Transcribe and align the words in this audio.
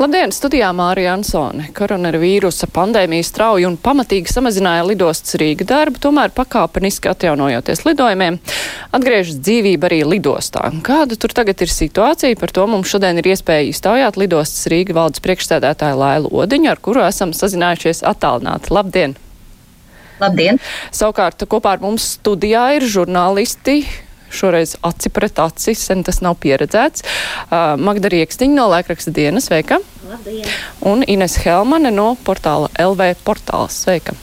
Labdien, 0.00 0.32
studijā 0.32 0.70
Mārija 0.72 1.12
Ansone. 1.12 1.66
Koronavīrusa 1.76 2.64
pandēmija 2.72 3.26
strauji 3.28 3.66
un 3.68 3.74
pamatīgi 3.76 4.32
samazināja 4.32 4.86
lidostas 4.88 5.36
Rīga 5.40 5.66
darbu, 5.68 6.00
tomēr 6.00 6.32
pakāpeniski 6.32 7.10
atjaunojoties 7.10 7.84
lidojumiem, 7.84 8.38
atgriežas 8.96 9.36
dzīvība 9.44 9.90
arī 9.90 9.98
lidostā. 10.14 10.70
Kāda 10.86 11.18
tur 11.20 11.34
tagad 11.36 11.60
ir 11.60 11.72
situācija? 11.72 12.38
Par 12.40 12.54
to 12.56 12.64
mums 12.72 12.88
šodien 12.88 13.20
ir 13.20 13.28
iespēja 13.34 13.68
iztaujāt 13.68 14.16
lidostas 14.16 14.70
Rīga 14.72 14.96
valdes 14.96 15.20
priekšstādātāju 15.26 16.00
Lailu 16.00 16.32
Odiņu, 16.40 16.70
ar 16.72 16.80
kuru 16.80 17.04
esam 17.04 17.36
sazinājušies 17.36 18.00
attālināti. 18.08 18.72
Labdien! 18.72 19.18
Labdien! 20.24 20.62
Savukārt 20.88 21.44
kopā 21.52 21.76
ar 21.76 21.84
mums 21.84 22.14
studijā 22.16 22.70
ir 22.78 22.88
žurnālisti 22.88 23.82
šoreiz 24.32 24.76
aci 24.82 25.12
pret 25.12 25.38
aci, 25.42 25.76
sen 25.78 26.04
tas 26.06 26.22
nav 26.24 26.38
pieredzēts. 26.42 27.04
Uh, 27.46 27.74
Magda 27.80 28.10
Rieksniņa 28.12 28.58
no 28.58 28.68
Laikraksta 28.72 29.14
dienas, 29.14 29.48
sveika! 29.50 29.80
Labdien! 30.08 30.48
Un 30.88 31.06
Ines 31.06 31.38
Helmane 31.44 31.92
no 31.94 32.12
portāla 32.26 32.72
LV 32.80 33.14
portāls, 33.26 33.82
sveika! 33.84 34.16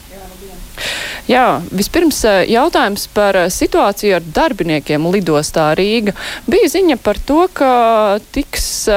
Jā, 1.30 1.60
vispirms 1.70 2.22
jautājums 2.48 3.04
par 3.14 3.36
situāciju 3.52 4.16
ar 4.16 4.24
darbiniekiem 4.34 5.04
lidostā 5.12 5.68
Rīga. 5.78 6.14
Bija 6.50 6.70
ziņa 6.72 6.96
par 7.04 7.20
to, 7.26 7.44
ka 7.52 7.72
tiks 8.34 8.88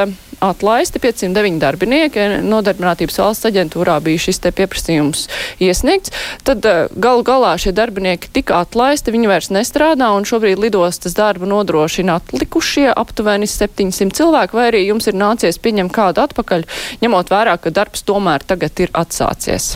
atlaisti 0.44 1.00
509 1.00 1.60
darbinieki. 1.62 2.26
Nodarbinātības 2.46 3.20
valsts 3.22 3.48
aģentūrā 3.50 4.00
bija 4.04 4.22
šis 4.26 4.42
te 4.44 4.52
pieprasījums 4.56 5.28
iesniegts. 5.64 6.14
Tad 6.48 6.66
eh, 6.70 6.82
galu 6.94 7.24
galā 7.28 7.54
šie 7.62 7.74
darbinieki 7.76 8.32
tika 8.36 8.60
atlaisti, 8.64 9.14
viņi 9.16 9.32
vairs 9.32 9.52
nestrādā 9.56 10.12
un 10.18 10.28
šobrīd 10.28 10.62
lidostas 10.62 11.16
darbu 11.18 11.50
nodrošina 11.50 12.20
atlikušie 12.22 12.90
aptuveni 12.92 13.50
700 13.50 14.14
cilvēki, 14.20 14.60
vai 14.60 14.68
arī 14.72 14.84
jums 14.88 15.10
ir 15.10 15.18
nācies 15.20 15.62
pieņemt 15.64 15.96
kādu 15.96 16.26
atpakaļ, 16.28 16.68
ņemot 17.04 17.34
vērā, 17.34 17.58
ka 17.58 17.74
darbs 17.74 18.06
tomēr 18.08 18.46
tagad 18.48 18.84
ir 18.84 18.94
atsācies. 18.94 19.74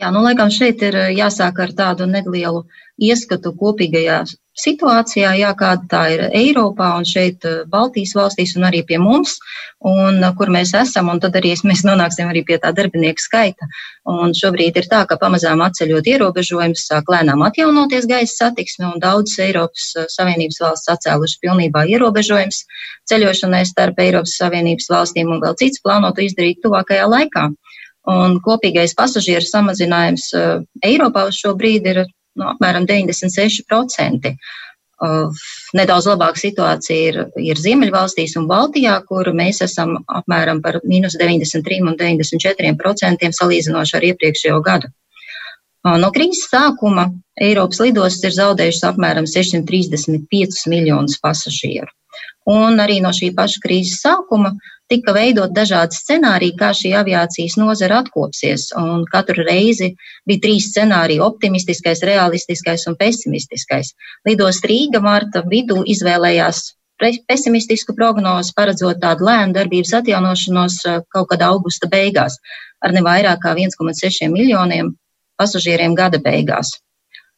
Jā, 0.00 0.10
nu, 0.10 0.24
laikam 0.24 0.50
šeit 0.50 0.82
ir 0.82 0.96
jāsāk 1.14 1.60
ar 1.62 1.72
tādu 1.76 2.08
nelielu 2.10 2.64
ieskatu 2.98 3.54
kopīgajā 3.56 4.24
situācijā, 4.58 5.34
jā, 5.38 5.50
kāda 5.58 5.86
tā 5.90 6.02
ir 6.14 6.22
Eiropā 6.30 6.92
un 6.98 7.06
šeit 7.08 7.44
eh, 7.48 7.62
Baltijas 7.70 8.14
valstīs 8.16 8.54
un 8.58 8.66
arī 8.68 8.84
pie 8.86 9.00
mums, 9.02 9.36
un 9.82 10.22
eh, 10.22 10.30
kur 10.38 10.52
mēs 10.54 10.74
esam, 10.78 11.10
un 11.10 11.20
tad 11.22 11.34
arī 11.40 11.54
mēs 11.66 11.82
nonāksim 11.86 12.30
arī 12.30 12.44
pie 12.46 12.58
tā 12.62 12.70
darbinieku 12.76 13.22
skaita. 13.22 13.68
Un 14.10 14.34
šobrīd 14.36 14.78
ir 14.78 14.88
tā, 14.90 15.02
ka 15.10 15.18
pamazām 15.18 15.62
atceļot 15.66 16.10
ierobežojumus, 16.14 16.86
sāk 16.86 17.10
lēnām 17.10 17.42
atjaunoties 17.46 18.06
gaisa 18.10 18.46
satiksme, 18.46 18.92
un 18.92 19.02
daudzas 19.02 19.42
Eiropas 19.48 19.90
eh, 19.98 20.08
Savienības 20.14 20.62
valsts 20.62 20.94
atcēluši 20.94 21.40
pilnībā 21.42 21.86
ierobežojumus 21.90 22.62
ceļošanai 23.10 23.64
starp 23.66 23.98
Eiropas 24.06 24.38
Savienības 24.38 24.90
valstīm 24.94 25.34
un 25.34 25.42
vēl 25.42 25.58
cits 25.58 25.82
plānotu 25.82 26.28
izdarīt 26.28 26.62
tuvākajā 26.62 27.10
laikā. 27.10 27.50
Un 28.12 28.34
kopīgais 28.44 28.92
pasažieru 28.92 29.46
samazinājums 29.48 30.26
Eiropā 30.84 31.22
uz 31.30 31.38
šo 31.40 31.54
brīdi 31.56 31.94
ir 31.94 32.02
nu, 32.38 32.46
apmēram 32.52 32.86
96%. 32.90 34.34
Uh, 35.04 35.40
nedaudz 35.74 36.06
labāka 36.06 36.38
situācija 36.38 37.08
ir, 37.10 37.16
ir 37.42 37.58
Ziemeļvalstīs 37.58 38.36
un 38.38 38.46
Baltijā, 38.48 38.94
kur 39.08 39.26
mēs 39.34 39.58
esam 39.66 39.96
apmēram 40.06 40.62
par 40.62 40.78
mīnus 40.86 41.16
93 41.20 41.82
un 41.82 41.96
94% 41.98 43.32
salīdzinoši 43.40 43.96
ar 43.98 44.06
iepriekšējo 44.12 44.60
gadu. 44.64 44.92
Uh, 45.84 45.98
no 46.00 46.12
krīzes 46.14 46.46
sākuma 46.52 47.08
Eiropas 47.42 47.82
lidostas 47.82 48.30
ir 48.30 48.36
zaudējušas 48.38 48.86
apmēram 48.92 49.26
635 49.28 50.68
miljonus 50.70 51.18
pasažieru. 51.20 51.90
Un 52.46 52.78
arī 52.78 53.00
no 53.02 53.10
šī 53.16 53.32
paša 53.34 53.60
krīzes 53.64 53.98
sākuma 54.04 54.54
tika 54.94 55.14
veidot 55.16 55.52
dažādi 55.54 55.98
scenāriji, 55.98 56.54
kā 56.60 56.70
šī 56.76 56.94
aviācijas 57.00 57.58
nozara 57.58 58.00
atkopsies. 58.04 58.70
Un 58.78 59.02
katru 59.10 59.44
reizi 59.46 59.90
bija 60.28 60.44
trīs 60.46 60.70
scenāriji- 60.70 61.24
optimistiskais, 61.30 62.04
realistiskais 62.06 62.86
un 62.90 62.96
pesimistiskais. 63.00 63.92
Lidos 64.28 64.62
Rīga 64.62 65.02
marta 65.02 65.42
vidū 65.42 65.82
izvēlējās 65.84 66.62
pesimistisku 67.28 67.94
prognozi, 67.94 68.54
paredzot 68.56 69.00
tādu 69.02 69.26
lēnu 69.26 69.56
darbības 69.56 69.96
atjaunošanos 70.00 70.76
eh, 70.86 71.00
kaut 71.10 71.28
kad 71.32 71.42
augusta 71.42 71.90
beigās 71.90 72.38
ar 72.84 72.92
ne 72.92 73.02
vairāk 73.02 73.42
kā 73.42 73.54
1,6 73.56 74.30
miljoniem 74.30 74.94
pasažieriem 75.40 75.96
gada 75.98 76.20
beigās. 76.22 76.78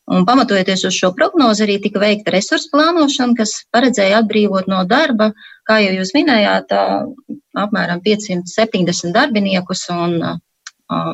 Un 0.07 0.23
pamatojoties 0.27 0.85
uz 0.87 0.95
šo 0.95 1.11
prognozi, 1.17 1.65
arī 1.65 1.81
tika 1.83 1.99
veikta 1.99 2.31
resursu 2.31 2.71
plānošana, 2.71 3.35
kas 3.39 3.57
paredzēja 3.75 4.21
atbrīvot 4.23 4.69
no 4.71 4.85
darba, 4.87 5.33
kā 5.67 5.81
jau 5.83 5.97
jūs 5.97 6.13
minējāt, 6.15 6.71
apmēram 7.59 8.03
570 8.05 9.11
darbiniekus, 9.17 9.83
un 9.91 10.21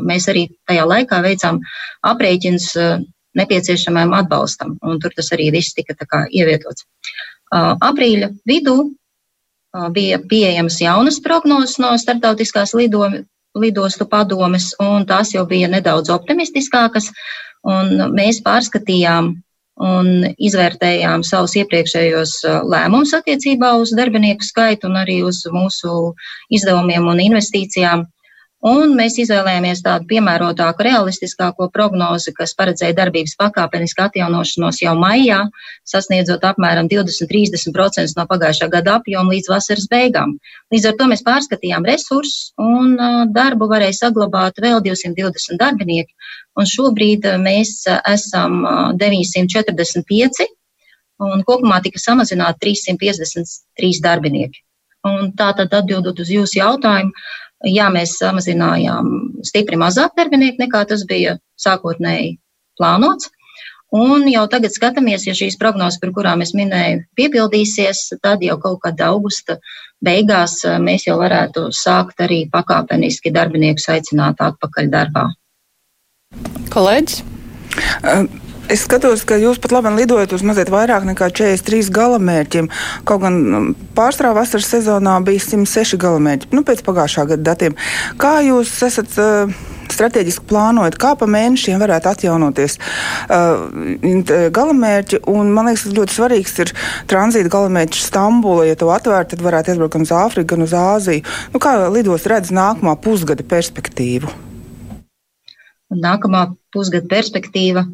mēs 0.04 0.28
arī 0.28 0.46
tajā 0.68 0.84
laikā 0.84 1.22
veicām 1.24 1.62
aprēķins 2.04 2.68
nepieciešamajam 3.40 4.12
atbalstam, 4.20 4.76
un 4.84 5.00
tur 5.00 5.14
tas 5.16 5.32
arī 5.32 5.48
viss 5.54 5.72
tika 5.72 5.96
kā 6.04 6.26
ievietots. 6.28 6.84
Aprīļa 7.52 8.28
vidū 8.48 8.76
bija 9.96 10.20
pieejamas 10.28 10.80
jaunas 10.84 11.20
prognozes 11.24 11.78
no 11.80 11.94
starptautiskās 11.96 12.74
lidomi, 12.76 13.24
lidostu 13.56 14.06
padomes, 14.08 14.72
un 14.80 15.06
tās 15.08 15.32
jau 15.34 15.46
bija 15.48 15.68
nedaudz 15.72 16.12
optimistiskākas. 16.12 17.10
Un 17.68 17.92
mēs 18.16 18.40
pārskatījām 18.42 19.32
un 19.82 20.08
izvērtējām 20.36 21.22
savus 21.26 21.54
iepriekšējos 21.60 22.34
uh, 22.46 22.58
lēmumus 22.68 23.14
attiecībā 23.16 23.72
uz 23.80 23.94
darbinieku 23.96 24.44
skaitu 24.46 24.90
un 24.90 24.98
arī 25.00 25.22
uz 25.26 25.42
mūsu 25.50 26.12
izdevumiem 26.52 27.08
un 27.08 27.22
investīcijām. 27.24 28.04
Un 28.62 28.92
mēs 28.94 29.16
izvēlējāmies 29.18 29.80
tādu 29.82 30.06
piemērotāku, 30.06 30.84
realistiskāko 30.86 31.66
prognozi, 31.74 32.30
kas 32.36 32.52
paredzēja 32.54 32.94
darbības 32.94 33.34
pakāpenisku 33.40 34.04
atjaunošanos 34.04 34.78
jau 34.84 34.92
maijā, 35.00 35.40
sasniedzot 35.90 36.46
apmēram 36.46 36.86
20-30% 36.92 38.14
no 38.20 38.26
pagājušā 38.30 38.70
gada 38.70 39.00
apjoma 39.00 39.34
līdz 39.34 39.50
vasaras 39.50 39.88
beigām. 39.90 40.36
Līdz 40.70 40.88
ar 40.92 40.96
to 41.00 41.10
mēs 41.10 41.26
pārskatījām 41.26 41.90
resursus 41.90 42.52
un 42.62 42.94
darbu 43.34 43.66
varēja 43.74 43.98
saglabāt 44.04 44.62
vēl 44.62 44.78
220 44.86 45.58
darbinieki. 45.58 46.14
Un 46.54 46.68
šobrīd 46.70 47.26
mēs 47.42 47.80
esam 47.90 48.62
945 49.02 50.46
un 51.22 51.42
kopumā 51.46 51.82
tika 51.82 51.98
samazināti 51.98 52.70
353 52.70 54.04
darbinieki. 54.06 54.62
Un 55.02 55.32
tā 55.34 55.48
tad 55.58 55.72
atbildot 55.74 56.20
uz 56.22 56.28
jūsu 56.30 56.60
jautājumu, 56.60 57.10
jā, 57.68 57.90
mēs 57.94 58.16
samazinājām 58.20 59.12
stipri 59.46 59.78
mazāk 59.80 60.16
darbinieku 60.18 60.62
nekā 60.62 60.84
tas 60.88 61.06
bija 61.08 61.38
sākotnēji 61.60 62.36
plānots. 62.80 63.30
Un 63.92 64.24
jau 64.30 64.46
tagad 64.48 64.72
skatāmies, 64.72 65.26
ja 65.28 65.34
šīs 65.36 65.58
prognozes, 65.60 65.98
par 66.00 66.14
kurām 66.16 66.40
es 66.40 66.54
minēju, 66.56 67.02
piepildīsies, 67.18 68.06
tad 68.24 68.40
jau 68.40 68.56
kaut 68.60 68.80
kādā 68.86 69.10
augusta 69.12 69.58
beigās 70.00 70.62
eh, 70.64 70.78
mēs 70.80 71.04
jau 71.06 71.18
varētu 71.20 71.66
sākt 71.76 72.24
arī 72.24 72.46
pakāpeniski 72.52 73.34
darbiniekus 73.34 73.90
aicināt 73.92 74.40
atpakaļ 74.40 74.88
darbā. 74.96 75.26
Kolēģis? 76.72 77.20
Uh. 78.00 78.51
Es 78.70 78.84
skatos, 78.86 79.24
ka 79.26 79.36
jūs 79.40 79.58
pat 79.62 79.72
labi 79.74 79.90
lidojat 79.96 80.32
uz 80.36 80.44
mazliet 80.46 80.70
vairāk 80.70 81.04
nekā 81.08 81.28
43 81.34 81.90
galamērķiem. 81.92 82.68
Kaut 83.08 83.22
gan 83.24 83.38
mm, 83.42 83.68
pārstrāva 83.96 84.42
vasaras 84.42 84.68
sezonā 84.70 85.16
bija 85.26 85.42
106 85.42 85.98
galamērķi, 86.00 86.50
nu, 86.54 86.62
pēc 86.66 86.84
pagājušā 86.86 87.26
gada 87.32 87.42
datiem. 87.50 87.74
Kā 88.22 88.36
jūs 88.46 88.70
esat 88.86 89.18
uh, 89.18 89.50
strateģiski 89.92 90.46
plānojat, 90.48 90.96
kā 91.00 91.12
pa 91.18 91.26
mēnešiem 91.30 91.82
varētu 91.82 92.10
atjaunoties 92.12 92.78
uh, 92.78 93.66
galamērķi? 94.54 95.24
Un, 95.32 95.50
man 95.56 95.72
liekas, 95.72 95.88
ļoti 95.98 96.16
svarīgs 96.16 96.54
ir 96.62 96.72
tranzīta 97.10 97.50
galamērķis 97.52 98.06
Stambula. 98.12 98.68
Ja 98.70 98.78
to 98.78 98.92
atvērt, 98.94 99.34
tad 99.34 99.42
varētu 99.42 99.74
aizbraukt 99.74 99.96
gan 99.98 100.06
uz 100.06 100.14
Āfriku, 100.22 100.52
gan 100.54 100.68
uz 100.68 100.76
Āziju. 100.78 101.26
Nu, 101.50 101.62
kā 101.62 101.74
lidos 101.90 102.30
redz 102.30 102.54
nākamā 102.54 102.94
pusgada 103.02 103.42
perspektīvu? 103.42 104.30
Nākamā 105.92 106.46
pusgada 106.72 107.10
perspektīva 107.10 107.84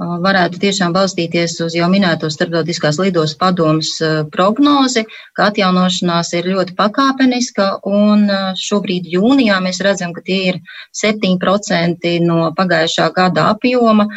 varētu 0.00 0.60
tiešām 0.60 0.94
balstīties 0.96 1.58
uz 1.64 1.74
jau 1.76 1.88
minēto 1.92 2.30
starptautiskās 2.32 2.98
lidos 3.00 3.34
padomas 3.38 3.92
prognozi, 4.32 5.04
ka 5.36 5.50
atjaunošanās 5.50 6.32
ir 6.38 6.48
ļoti 6.54 6.76
pakāpeniska, 6.78 7.68
un 7.84 8.24
šobrīd 8.56 9.10
jūnijā 9.12 9.60
mēs 9.60 9.82
redzam, 9.84 10.14
ka 10.16 10.24
tie 10.24 10.40
ir 10.52 10.60
7% 10.96 12.14
no 12.24 12.50
pagājušā 12.56 13.10
gada 13.16 13.50
apjoma. 13.52 14.08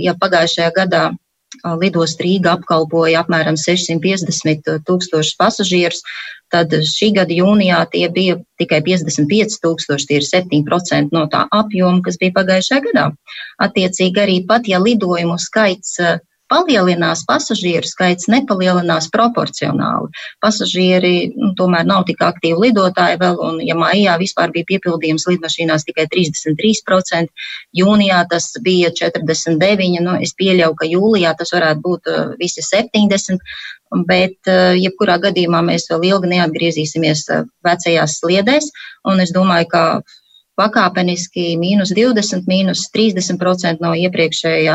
Ja 0.00 0.16
pagājušajā 0.18 0.70
gadā 0.74 1.10
lidost 1.78 2.20
Rīga 2.24 2.56
apkalpoja 2.56 3.20
apmēram 3.22 3.58
650 3.60 4.80
tūkstošus 4.88 5.36
pasažierus, 5.38 6.00
tad 6.52 6.74
šī 6.88 7.12
gada 7.18 7.34
jūnijā 7.34 7.80
tie 7.92 8.06
bija 8.12 8.38
tikai 8.60 8.82
55 8.84 9.60
tūkstoši, 9.64 10.08
tie 10.08 10.20
ir 10.20 10.28
7% 10.28 11.16
no 11.16 11.24
tā 11.32 11.46
apjoma, 11.50 12.02
kas 12.04 12.20
bija 12.20 12.36
pagājušajā 12.40 12.84
gadā. 12.90 13.06
Attiecīgi 13.66 14.22
arī 14.26 14.36
pat, 14.48 14.68
ja 14.68 14.82
lidojumu 14.82 15.38
skaits 15.40 15.98
palielinās, 16.52 17.24
pasažieru 17.28 17.88
skaits 17.88 18.28
nepalielinās 18.32 19.08
proporcionāli. 19.14 20.10
Pasažieri 20.44 21.14
nu, 21.32 21.52
tomēr 21.58 21.86
nav 21.88 22.04
tik 22.08 22.22
aktīvi 22.24 22.68
lidotāji 22.68 23.20
vēl, 23.22 23.38
un 23.48 23.60
ja 23.64 23.76
maijā 23.78 24.18
vispār 24.20 24.52
bija 24.54 24.68
piepildījums 24.74 25.26
lidmašīnās 25.30 25.86
tikai 25.88 26.08
33%, 26.12 27.32
jūnijā 27.80 28.22
tas 28.32 28.50
bija 28.64 28.92
49%, 29.00 30.02
nu, 30.04 30.18
es 30.26 30.34
pieļauju, 30.38 30.78
ka 30.80 30.90
jūlijā 30.92 31.36
tas 31.38 31.54
varētu 31.56 31.86
būt 31.86 32.12
uh, 32.12 32.34
visi 32.40 32.64
70%, 32.66 33.40
bet 34.08 34.38
uh, 34.48 34.72
jebkurā 34.78 35.18
gadījumā 35.22 35.62
mēs 35.66 35.88
vēl 35.90 36.08
ilgi 36.12 36.32
neatgriezīsimies 36.32 37.26
uh, 37.30 37.44
vecajās 37.66 38.18
sliedēs, 38.22 38.70
un 39.08 39.20
es 39.20 39.32
domāju, 39.34 39.68
ka 39.72 39.84
pakāpeniski 40.60 41.54
mīnus 41.56 41.94
20, 41.96 42.44
mīnus 42.48 42.84
30% 42.92 43.80
no 43.80 43.94
iepriekšējā 43.96 44.74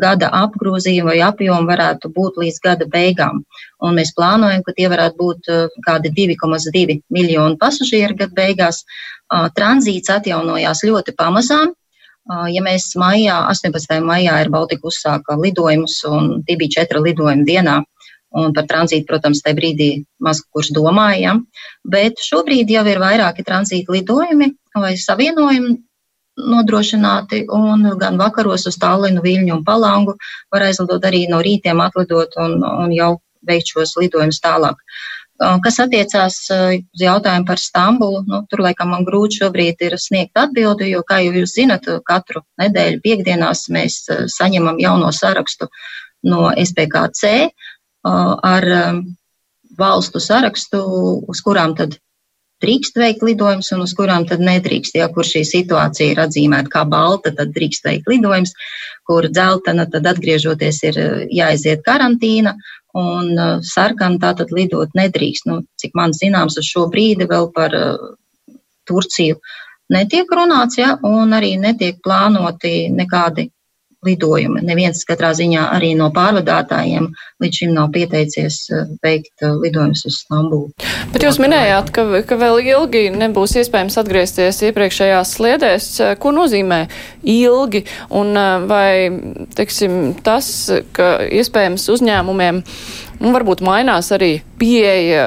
gada 0.00 0.30
apgrozījuma 0.40 1.12
vai 1.12 1.18
apjoma 1.26 1.68
varētu 1.68 2.10
būt 2.14 2.40
līdz 2.40 2.60
gada 2.64 2.88
beigām. 2.88 3.42
Un 3.84 3.98
mēs 4.00 4.14
plānojam, 4.16 4.64
ka 4.64 4.72
tie 4.76 4.88
varētu 4.92 5.20
būt 5.20 5.52
uh, 5.52 5.80
kādi 5.84 6.12
2,2 6.16 7.00
miljoni 7.12 7.60
pasažieru 7.60 8.16
gada 8.24 8.34
beigās. 8.36 8.84
Tranzīts 9.28 10.08
atjaunojās 10.08 10.80
ļoti 10.88 11.12
pamazām. 11.12 11.74
Ja 12.48 12.62
mēs 12.64 12.94
maijā, 12.96 13.34
18. 13.52 13.98
maijā 14.00 14.38
ir 14.40 14.48
Baltika 14.48 14.88
uzsāka 14.88 15.36
lidojumus, 15.36 15.98
un 16.08 16.30
tie 16.48 16.56
bija 16.56 16.78
četri 16.78 17.02
lidojumi 17.04 17.44
dienā, 17.44 17.82
Un 18.36 18.52
par 18.52 18.66
tranzītu, 18.68 19.06
protams, 19.08 19.40
tajā 19.40 19.56
brīdī 19.56 19.88
maz 20.20 20.42
kurš 20.52 20.74
domāja, 20.76 21.38
bet 21.88 22.20
šobrīd 22.20 22.68
jau 22.68 22.82
ir 22.84 23.00
vairāki 23.00 23.44
tranzīta 23.46 23.94
lidojumi 23.94 24.50
vai 24.76 24.90
savienojumi 25.00 25.78
nodrošināti, 26.38 27.46
un 27.50 27.86
gan 27.98 28.18
vakaros 28.20 28.66
uz 28.70 28.76
Tallinu, 28.78 29.22
Viļņu 29.24 29.56
un 29.56 29.64
Palangu 29.66 30.14
var 30.52 30.68
aizlidot 30.68 31.04
arī 31.08 31.24
no 31.30 31.40
rītiem 31.42 31.80
atlidot 31.82 32.36
un, 32.44 32.60
un 32.62 32.92
jau 32.94 33.16
veikt 33.48 33.72
šos 33.72 33.96
lidojumus 33.98 34.42
tālāk. 34.44 34.78
Kas 35.38 35.76
attiecās 35.78 36.36
uz 36.50 37.02
jautājumu 37.02 37.46
par 37.46 37.60
Stambulu, 37.62 38.24
nu, 38.26 38.40
tur 38.50 38.64
laikam 38.64 38.90
man 38.90 39.04
grūti 39.06 39.38
šobrīd 39.38 39.84
ir 39.86 39.94
sniegt 40.02 40.38
atbildi, 40.38 40.88
jo, 40.90 41.04
kā 41.06 41.20
jau 41.22 41.34
jūs 41.36 41.54
zinat, 41.54 41.86
katru 42.06 42.42
nedēļu 42.58 42.98
piekdienās 43.04 43.68
mēs 43.74 44.00
saņemam 44.34 44.80
jauno 44.82 45.12
sarakstu 45.14 45.70
no 46.26 46.48
SPKC, 46.58 47.52
ar 48.08 48.68
valstu 49.78 50.20
sarakstu, 50.20 50.82
uz 51.28 51.40
kurām 51.44 51.74
tad 51.78 51.98
drīkst 52.62 52.96
veikt 52.98 53.22
lidojumus 53.22 53.70
un 53.74 53.84
uz 53.84 53.92
kurām 53.94 54.26
tad 54.26 54.42
nedrīkst. 54.42 54.96
Ja 54.98 55.06
kur 55.14 55.26
šī 55.26 55.44
situācija 55.46 56.14
ir 56.14 56.22
atzīmēta 56.24 56.72
kā 56.72 56.82
balta, 56.90 57.30
tad 57.34 57.52
drīkst 57.54 57.86
veikt 57.86 58.10
lidojums, 58.10 58.54
kur 59.06 59.28
dzeltena, 59.30 59.86
tad 59.92 60.08
atgriežoties 60.10 60.82
ir 60.90 60.98
jāaiziet 61.30 61.84
karantīna, 61.86 62.56
un 62.98 63.30
sarkana 63.62 64.18
tā 64.22 64.34
tad 64.40 64.52
lidot 64.54 64.96
nedrīkst. 64.98 65.46
Nu, 65.46 65.62
cik 65.78 65.94
man 65.98 66.16
zināms, 66.16 66.58
uz 66.58 66.66
šo 66.66 66.88
brīdi 66.92 67.28
vēl 67.30 67.50
par 67.54 67.76
Turciju 68.88 69.38
netiek 69.92 70.30
runāts, 70.32 70.78
ja, 70.80 70.96
un 71.04 71.32
arī 71.36 71.54
netiek 71.60 72.00
plānoti 72.04 72.88
nekādi 72.92 73.48
lidojumi. 74.06 74.62
Neviens 74.62 75.02
katrā 75.08 75.32
ziņā 75.34 75.64
arī 75.74 75.90
no 75.98 76.08
pārvadātājiem 76.14 77.08
līdz 77.42 77.60
šim 77.60 77.72
nav 77.74 77.90
pieteicies 77.94 78.58
eh, 78.70 78.84
veikt 79.02 79.42
eh, 79.42 79.54
lidojumus 79.58 80.04
uz 80.06 80.20
Stambulu. 80.22 80.70
Bet 81.12 81.24
jūs 81.26 81.40
minējāt, 81.42 81.90
ka, 81.94 82.04
ka 82.28 82.38
vēl 82.38 82.60
ilgi 82.62 83.08
nebūs 83.14 83.56
iespējams 83.58 83.98
atgriezties 83.98 84.62
iepriekšējās 84.68 85.34
sliedēs. 85.38 85.90
Ko 86.22 86.32
nozīmē 86.36 86.84
ilgi? 87.26 87.84
Un 88.14 88.32
eh, 88.38 88.68
vai, 88.70 88.92
teiksim, 89.58 89.98
tas, 90.26 90.52
ka 90.94 91.16
iespējams 91.26 91.90
uzņēmumiem 91.96 92.62
Nu, 93.18 93.32
varbūt 93.34 93.64
mainās 93.66 94.12
arī 94.14 94.38
pieeja 94.60 95.22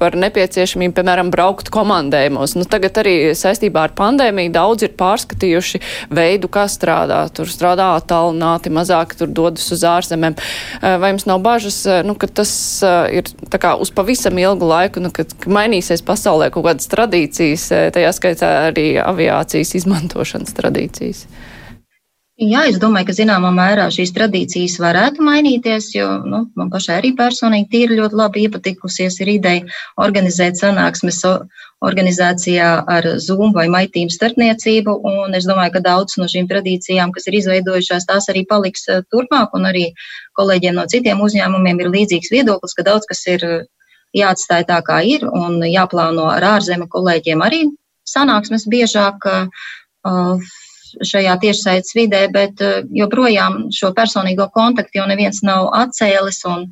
par 0.00 0.16
nepieciešamību, 0.18 0.94
piemēram, 0.96 1.28
braukt 1.30 1.68
komandējumos. 1.74 2.56
Nu, 2.58 2.66
tagad 2.66 2.98
arī 2.98 3.14
saistībā 3.38 3.84
ar 3.86 3.94
pandēmiju 3.98 4.50
daudz 4.54 4.86
ir 4.86 4.96
pārskatījuši 4.98 5.80
veidu, 6.16 6.50
kā 6.50 6.66
strādā. 6.70 7.20
Tur 7.34 7.50
strādā 7.50 7.92
attālināti, 8.00 8.72
mazāk 8.74 9.14
tur 9.18 9.30
dodas 9.30 9.70
uz 9.74 9.86
ārzemēm. 9.86 10.34
Eh, 10.34 10.96
vai 11.02 11.12
jums 11.12 11.28
nav 11.30 11.42
bažas, 11.46 11.78
eh, 11.86 12.02
nu, 12.06 12.16
ka 12.18 12.26
tas 12.26 12.52
eh, 12.82 13.20
ir 13.20 13.30
tā 13.46 13.62
kā 13.62 13.76
uz 13.78 13.94
pavisam 13.94 14.38
ilgu 14.42 14.66
laiku, 14.66 15.02
nu, 15.04 15.14
kad 15.14 15.30
mainīsies 15.46 16.02
pasaulē 16.06 16.50
kaut 16.50 16.66
kādas 16.66 16.90
tradīcijas, 16.90 17.70
tajā 17.94 18.10
skaitā 18.16 18.50
arī 18.72 18.88
aviācijas 19.02 19.76
izmantošanas 19.78 20.58
tradīcijas? 20.58 21.28
Jā, 22.36 22.66
es 22.68 22.76
domāju, 22.76 23.06
ka 23.08 23.14
zināmā 23.16 23.48
mērā 23.56 23.86
šīs 23.88 24.10
tradīcijas 24.12 24.74
varētu 24.76 25.24
mainīties, 25.24 25.86
jo 25.94 26.08
nu, 26.20 26.42
man 26.52 26.68
pašai 26.68 26.98
arī 26.98 27.14
personīgi 27.16 27.70
tīri 27.72 27.96
ļoti 27.96 28.18
labi 28.20 28.42
iepatikusies 28.44 29.14
ir 29.24 29.30
ideja 29.38 29.78
organizēt 30.04 30.60
sanāksmes 30.60 31.22
organizācijā 31.86 32.66
ar 32.92 33.08
Zoom 33.24 33.54
vai 33.56 33.64
maitīm 33.72 34.10
starpniecību, 34.12 34.98
un 35.12 35.38
es 35.38 35.48
domāju, 35.48 35.78
ka 35.78 35.82
daudz 35.86 36.18
no 36.20 36.28
šīm 36.28 36.50
tradīcijām, 36.50 37.14
kas 37.16 37.24
ir 37.30 37.38
izveidojušās, 37.40 38.04
tās 38.04 38.28
arī 38.28 38.44
paliks 38.52 38.84
eh, 38.92 39.00
turpmāk, 39.08 39.56
un 39.56 39.70
arī 39.72 39.86
kolēģiem 40.36 40.76
no 40.76 40.84
citiem 40.92 41.24
uzņēmumiem 41.24 41.80
ir 41.80 41.92
līdzīgs 41.96 42.34
viedoklis, 42.36 42.76
ka 42.76 42.84
daudz 42.90 43.08
kas 43.08 43.24
ir 43.32 43.48
eh, 43.48 43.64
jāatstāj 44.12 44.68
tā, 44.68 44.82
kā 44.84 45.00
ir, 45.08 45.24
un 45.24 45.64
jāplāno 45.64 46.28
ar 46.36 46.50
ārzemju 46.52 46.92
kolēģiem 46.92 47.48
arī 47.48 47.64
sanāksmes 48.12 48.68
biežāk. 48.68 49.24
Uh, 50.06 50.44
šajā 51.04 51.34
tiešsaites 51.42 51.94
vidē, 51.96 52.26
bet 52.32 52.60
eh, 52.64 52.84
joprojām 52.94 53.66
šo 53.74 53.92
personīgo 53.96 54.48
kontaktu 54.54 55.00
jau 55.00 55.06
neviens 55.10 55.42
nav 55.46 55.70
atcēlis. 55.76 56.42
Un, 56.48 56.66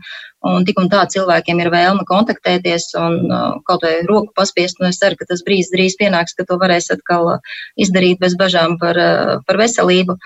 un 0.44 0.66
tik 0.68 0.78
un 0.80 0.90
tā 0.92 1.06
cilvēkiem 1.10 1.62
ir 1.62 1.70
vēlme 1.72 2.04
kontaktēties 2.08 2.90
un 3.00 3.14
uh, 3.30 3.54
kaut 3.64 3.86
vai 3.86 3.94
roku 4.04 4.28
paspiest. 4.36 4.80
Un 4.80 4.90
es 4.90 5.00
ceru, 5.00 5.16
ka 5.16 5.28
tas 5.30 5.40
brīdis 5.46 5.72
drīz 5.72 5.96
pienāks, 6.00 6.36
ka 6.36 6.44
to 6.44 6.58
varēs 6.60 6.90
atkal 6.92 7.38
izdarīt 7.80 8.20
bez 8.20 8.36
bažām 8.36 8.76
par, 8.82 9.00
par 9.48 9.60
veselību. 9.60 10.18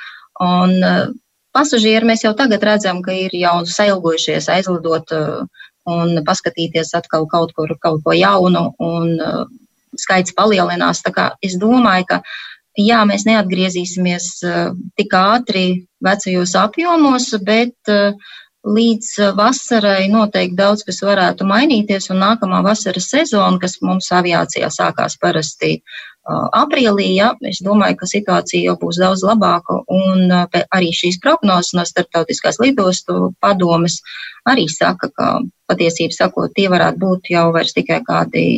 Un, 0.43 0.75
pasažieri 1.55 2.07
mēs 2.11 2.25
jau 2.27 2.35
tagad 2.39 2.67
redzam, 2.67 2.99
ka 3.03 3.15
ir 3.15 3.35
jau 3.35 3.61
sailgojušies 3.67 4.51
aizlidot 4.57 5.15
un 5.89 6.19
paskatīties 6.27 6.93
atkal 6.99 7.27
kaut 7.31 7.55
kur, 7.57 7.73
kaut 7.83 8.03
ko 8.05 8.15
jaunu, 8.17 8.69
un 8.83 9.15
skaits 9.99 10.35
palielinās. 10.37 11.03
Es 11.43 11.57
domāju, 11.61 12.07
ka 12.11 12.21
jā, 12.79 13.03
mēs 13.09 13.27
neatgriezīsimies 13.29 14.27
eh, 14.47 14.59
tik 14.99 15.15
ātri 15.19 15.65
vecajos 16.05 16.55
apjomos, 16.59 17.31
bet 17.45 17.93
eh, 17.93 18.13
līdz 18.69 19.35
vasarai 19.39 20.09
noteikti 20.13 20.59
daudz 20.59 20.85
kas 20.87 21.01
varētu 21.07 21.47
mainīties, 21.49 22.11
un 22.13 22.23
nākamā 22.23 22.61
vasaras 22.67 23.09
sezona, 23.11 23.59
kas 23.63 23.79
mums 23.83 24.11
aviācijā 24.15 24.71
sākās 24.75 25.19
parasti 25.21 25.73
eh, 25.79 26.47
aprīlī, 26.61 27.11
ja, 27.17 27.33
es 27.51 27.63
domāju, 27.65 27.99
ka 28.03 28.11
situācija 28.13 28.71
jau 28.71 28.79
būs 28.81 29.03
daudz 29.03 29.27
labāka, 29.27 29.81
un 29.89 30.31
arī 30.31 30.95
šīs 30.95 31.21
prognozes 31.25 31.75
no 31.75 31.87
starptautiskās 31.89 32.63
lidostu 32.63 33.33
padomes 33.43 34.01
arī 34.49 34.69
saka, 34.71 35.11
ka 35.11 35.35
patiesību 35.69 36.15
sakot, 36.15 36.55
tie 36.55 36.71
varētu 36.71 37.03
būt 37.03 37.35
jau 37.35 37.51
vairs 37.53 37.75
tikai 37.77 38.01
kādi 38.07 38.49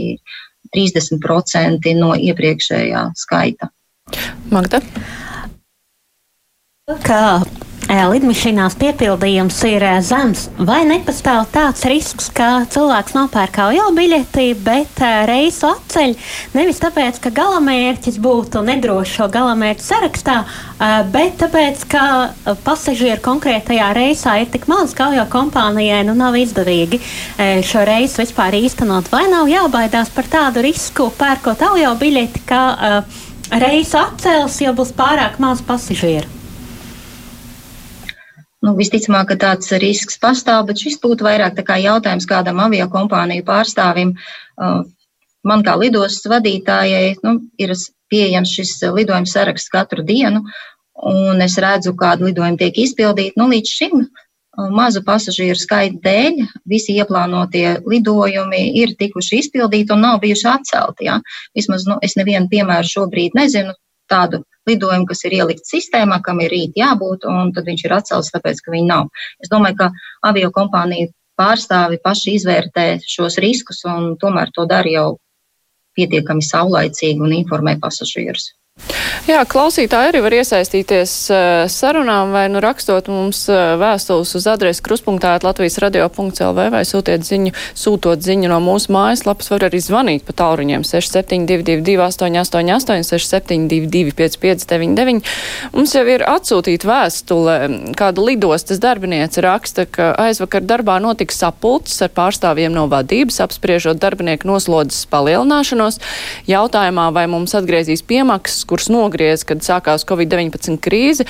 30% 0.77 1.99
no 1.99 2.15
iepriekšējā 2.15 3.11
skaita. 3.19 3.73
Magda? 4.51 4.83
Kā 7.07 7.41
lidmašīnās 7.91 8.77
piepildījums 8.79 9.57
ir 9.67 9.83
zems, 10.07 10.45
vai 10.63 10.85
nepastāv 10.87 11.49
tāds 11.51 11.83
risks, 11.91 12.29
ka 12.31 12.63
cilvēks 12.71 13.17
nopērk 13.17 13.59
jau 13.75 13.89
biļeti, 13.97 14.53
bet 14.63 15.01
reisu 15.27 15.67
atceļ? 15.73 16.15
Nevis 16.55 16.79
tāpēc, 16.83 17.19
ka 17.23 17.33
galamērķis 17.35 18.21
būtu 18.23 18.63
nedrošs 18.67 19.17
šo 19.19 19.27
galamērķu 19.35 19.87
sarakstā, 19.87 20.37
bet 21.11 21.41
tāpēc, 21.43 21.83
ka 21.91 22.05
pasažieru 22.67 23.23
konkrētajā 23.25 23.89
reisā 23.97 24.37
ir 24.43 24.53
tik 24.55 24.69
maz, 24.71 24.95
ka 24.95 25.11
jau 25.17 25.27
kompānijai 25.33 26.05
nu 26.07 26.15
nav 26.19 26.39
izdevīgi 26.39 27.01
šo 27.67 27.83
reisu 27.89 28.23
vispār 28.23 28.55
īstenot, 28.61 29.11
vai 29.11 29.27
nav 29.33 29.51
jābaidās 29.51 30.15
par 30.15 30.31
tādu 30.31 30.63
risku, 30.69 31.11
pērkot 31.19 31.67
jau 31.81 31.97
biļeti, 31.99 32.47
ka 32.47 32.63
reisu 33.51 33.99
atcels, 33.99 34.61
jo 34.63 34.75
būs 34.77 34.93
pārāk 34.97 35.41
maz 35.43 35.63
pasažieru? 35.67 36.29
Nu, 38.61 38.75
visticamāk, 38.77 39.31
ka 39.31 39.37
tāds 39.41 39.73
risks 39.81 40.19
pastāv, 40.21 40.67
bet 40.69 40.83
šis 40.83 40.99
būtu 41.01 41.25
vairāk 41.25 41.57
jautājums 41.81 42.29
kādam 42.29 42.61
avio 42.61 42.87
kompāniju 42.93 43.45
pārstāvim. 43.47 44.13
Uh, 44.61 44.83
man 45.45 45.65
kā 45.65 45.77
lidostas 45.81 46.29
vadītājai 46.29 47.17
nu, 47.25 47.39
ir 47.57 47.73
pieejams 48.13 48.53
šis 48.53 48.75
lidojuma 48.93 49.27
saraksts 49.27 49.73
katru 49.73 50.05
dienu, 50.05 50.45
un 51.09 51.41
es 51.41 51.57
redzu, 51.57 51.95
kādu 51.97 52.29
lidojumu 52.29 52.61
tiek 52.61 52.77
izpildīti. 52.85 53.39
Nu, 53.41 53.49
līdz 53.49 53.73
šim 53.73 54.05
mazu 54.57 55.03
pasažieru 55.07 55.59
skaita 55.59 56.01
dēļ 56.05 56.41
visi 56.69 56.97
ieplānotie 56.99 57.81
lidojumi 57.87 58.63
ir 58.83 58.97
tikuši 58.99 59.45
izpildīti 59.45 59.95
un 59.95 60.03
nav 60.07 60.21
bijuši 60.25 60.49
atcelti. 60.51 61.07
Ja? 61.07 61.21
Vismaz 61.55 61.87
nu, 61.89 61.99
es 62.03 62.17
nevienu 62.19 62.51
piemēru 62.51 62.91
šobrīd 62.91 63.39
nezinu 63.39 63.75
tādu 64.11 64.43
lidojumu, 64.67 65.07
kas 65.07 65.25
ir 65.25 65.39
ielikt 65.39 65.71
sistēmā, 65.71 66.21
kam 66.25 66.43
ir 66.43 66.51
rīt 66.51 66.77
jābūt, 66.79 67.25
un 67.31 67.55
tad 67.55 67.71
viņš 67.71 67.87
ir 67.87 67.97
atcelts, 67.97 68.33
tāpēc, 68.35 68.61
ka 68.65 68.75
viņi 68.75 68.91
nav. 68.91 69.09
Es 69.43 69.51
domāju, 69.53 69.79
ka 69.79 69.91
avio 70.27 70.51
kompānija 70.55 71.13
pārstāvi 71.41 72.01
paši 72.05 72.37
izvērtē 72.37 72.87
šos 73.07 73.39
riskus 73.41 73.85
un 73.89 74.17
tomēr 74.21 74.51
to 74.55 74.67
dara 74.69 74.91
jau 74.91 75.09
pietiekami 75.97 76.45
saulaicīgi 76.45 77.23
un 77.23 77.39
informē 77.39 77.79
pasažierus. 77.81 78.51
Jā, 79.29 79.43
klausītāji 79.47 80.11
arī 80.11 80.21
var 80.25 80.35
iesaistīties 80.35 81.13
uh, 81.31 81.41
sarunām 81.71 82.33
vai 82.35 82.47
nu 82.51 82.63
rakstot 82.65 83.07
mums 83.13 83.45
uh, 83.53 83.77
vēstules 83.79 84.33
uz 84.39 84.47
adresi 84.51 84.83
kruspunktā 84.83 85.37
Latvijas 85.45 85.77
radio.lv 85.83 86.65
vai 86.73 86.81
sūtiet 86.89 87.27
ziņu, 87.29 87.53
sūtot 87.79 88.25
ziņu 88.25 88.49
no 88.51 88.59
mūsu 88.65 88.91
mājaslapas, 88.95 89.51
var 89.53 89.67
arī 89.69 89.81
zvanīt 89.85 90.25
pa 90.27 90.35
tālruņiem 90.41 90.87
6722 90.89 91.99
888 92.01 93.07
6722 93.11 94.17
5599. 94.19 95.31
Mums 95.77 95.95
jau 95.95 96.05
ir 96.09 96.25
atsūtīta 96.27 96.91
vēstule, 96.91 97.57
kāda 98.01 98.25
lidostas 98.25 98.83
darbiniece 98.83 99.45
raksta, 99.45 99.87
ka 99.87 100.11
aizvakar 100.27 100.65
darbā 100.67 100.97
notika 101.05 101.37
sapulcs 101.37 102.01
ar 102.03 102.11
pārstāvjiem 102.17 102.75
no 102.75 102.89
vadības, 102.91 103.43
apspriežot 103.45 104.01
darbinieku 104.01 104.49
noslodzes 104.51 105.07
palielināšanos. 105.13 106.01
Jautājumā, 106.51 107.11
vai 107.15 107.29
mums 107.31 107.55
atgriezīs 107.59 108.03
piemaksas, 108.07 108.67
kuras 108.71 108.89
nogriez, 108.93 109.45
kad 109.49 109.65
sākās 109.67 110.07
Covid-19 110.09 110.79
krīze. 110.83 111.27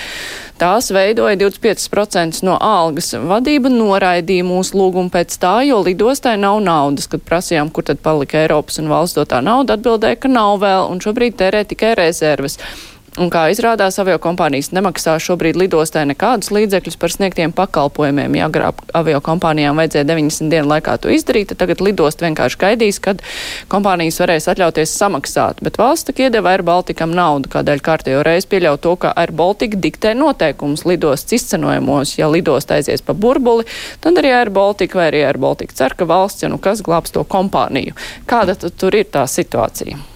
Tās 0.60 0.90
veidoja 0.94 1.38
25% 1.40 2.44
no 2.46 2.58
algas. 2.60 3.12
Vadība 3.16 3.72
noraidīja 3.72 4.46
mūsu 4.46 4.78
lūgumu 4.80 5.12
pēc 5.14 5.40
tā, 5.40 5.56
jo 5.68 5.80
lidostai 5.86 6.36
nav 6.40 6.60
naudas. 6.64 7.08
Kad 7.10 7.24
prasījām, 7.26 7.72
kur 7.72 7.88
tad 7.88 8.04
palika 8.04 8.44
Eiropas 8.44 8.80
un 8.82 8.92
valsts 8.92 9.18
dotā 9.18 9.42
nauda, 9.44 9.78
atbildēja, 9.78 10.20
ka 10.20 10.32
nav 10.32 10.60
vēl 10.64 10.90
un 10.92 11.02
šobrīd 11.02 11.38
tērē 11.40 11.64
tikai 11.72 11.96
rezerves. 11.98 12.60
Un 13.18 13.26
kā 13.26 13.48
izrādās, 13.50 13.96
avio 13.98 14.20
kompānijas 14.22 14.68
nemaksā 14.70 15.16
šobrīd 15.18 15.56
lidostai 15.58 16.04
nekādus 16.06 16.52
līdzekļus 16.54 16.96
par 17.00 17.10
sniegtiem 17.10 17.50
pakalpojumiem. 17.56 18.36
Ja 18.38 18.46
agrāk 18.46 18.84
avio 18.94 19.18
kompānijām 19.26 19.80
vajadzēja 19.80 20.06
90 20.06 20.52
dienu 20.52 20.70
laikā 20.70 20.94
to 21.02 21.10
izdarīt, 21.10 21.48
tad 21.50 21.58
tagad 21.64 21.82
lidost 21.82 22.22
vienkārši 22.22 22.60
gaidīs, 22.60 23.00
kad 23.02 23.24
kompānijas 23.72 24.20
varēs 24.22 24.46
atļauties 24.52 24.94
samaksāt. 24.94 25.58
Bet 25.66 25.80
valsts 25.80 26.06
tak 26.06 26.22
iedeva 26.22 26.52
Air 26.54 26.62
Baltikam 26.66 27.10
naudu, 27.16 27.50
kādēļ 27.50 27.82
kārtējo 27.88 28.22
reizi 28.26 28.46
pieļauj 28.52 28.78
to, 28.86 28.94
ka 29.02 29.10
Air 29.18 29.34
Baltica 29.34 29.80
diktē 29.88 30.14
noteikumus 30.14 30.86
lidostas 30.86 31.40
izcenojumos. 31.40 32.14
Ja 32.20 32.30
lidost 32.30 32.70
aizies 32.70 33.02
pa 33.02 33.16
burbuli, 33.18 33.66
tad 34.04 34.22
arī 34.22 34.30
Air 34.38 34.54
Baltica 34.54 35.02
vai 35.02 35.10
arī 35.10 35.24
Air 35.26 35.42
Baltica 35.42 35.74
cer, 35.82 35.98
ka 35.98 36.06
valsts, 36.06 36.46
ja 36.46 36.52
nu 36.52 36.62
kas 36.62 36.86
glābs 36.86 37.10
to 37.10 37.26
kompāniju. 37.26 37.98
Kāda 38.30 38.54
tur 38.70 38.94
ir 38.94 39.10
tā 39.10 39.26
situācija? 39.26 40.09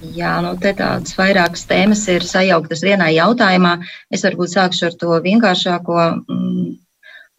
Jā, 0.00 0.38
nu 0.40 0.54
te 0.56 0.72
tādas 0.72 1.12
vairākas 1.18 1.66
tēmas 1.68 2.06
ir 2.08 2.24
sajauktas 2.24 2.80
vienā 2.84 3.10
jautājumā. 3.12 3.74
Es 4.08 4.24
varbūt 4.24 4.54
sākšu 4.54 4.86
ar 4.88 4.94
to 4.96 5.18
vienkāršāko. 5.26 5.96
Mm, 6.24 6.70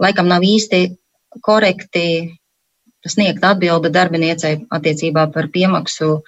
laikam 0.02 0.30
nav 0.30 0.46
īsti 0.46 0.84
korekti 1.42 2.06
sniegt 3.10 3.42
atbildi 3.44 3.90
darbiniecei 3.90 4.60
attiecībā 4.70 5.26
par 5.34 5.50
piemaksu 5.50 6.20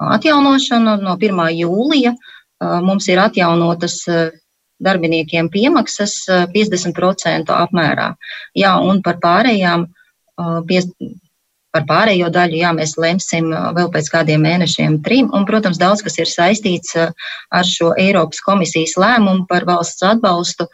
atjaunošanu. 0.00 0.96
No 1.04 1.18
1. 1.20 1.42
jūlija 1.58 2.14
mums 2.80 3.08
ir 3.12 3.20
atjaunotas 3.20 3.98
darbiniekiem 4.84 5.50
piemaksas 5.52 6.16
50% 6.54 7.52
apmērā. 7.52 8.08
Jā, 8.56 8.78
un 8.80 9.02
par 9.04 9.20
pārējām 9.20 9.86
Par 11.74 11.86
pārējo 11.88 12.28
daļu, 12.30 12.58
jā, 12.60 12.70
mēs 12.76 12.94
lemsim 13.02 13.48
vēl 13.50 13.88
pēc 13.90 14.08
kādiem 14.12 14.44
mēnešiem, 14.46 15.00
trim. 15.02 15.30
Un, 15.34 15.42
protams, 15.48 15.80
daudz 15.80 16.04
kas 16.06 16.20
ir 16.22 16.30
saistīts 16.30 16.94
ar 16.94 17.66
šo 17.66 17.90
Eiropas 17.98 18.38
komisijas 18.46 18.94
lēmumu 19.00 19.48
par 19.50 19.66
valsts 19.66 20.06
atbalstu. 20.06 20.68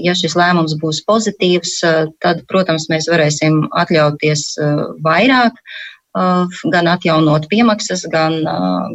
Ja 0.00 0.12
šis 0.16 0.36
lēmums 0.36 0.76
būs 0.80 1.02
pozitīvs, 1.08 1.78
tad, 2.24 2.44
protams, 2.52 2.86
mēs 2.92 3.08
varēsim 3.12 3.66
atļauties 3.76 4.44
vairāk, 5.04 5.58
gan 6.72 6.88
atjaunot 6.88 7.48
piemaksas, 7.52 8.06
gan, 8.12 8.38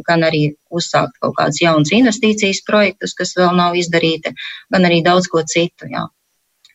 gan 0.08 0.26
arī 0.26 0.48
uzsākt 0.74 1.18
kaut 1.22 1.36
kādus 1.38 1.62
jaunus 1.62 1.94
investīcijas 1.94 2.64
projektus, 2.66 3.14
kas 3.18 3.34
vēl 3.38 3.54
nav 3.58 3.78
izdarīti, 3.78 4.34
gan 4.74 4.86
arī 4.88 5.02
daudz 5.06 5.30
ko 5.30 5.42
citu. 5.46 5.90
Jā. 5.90 6.08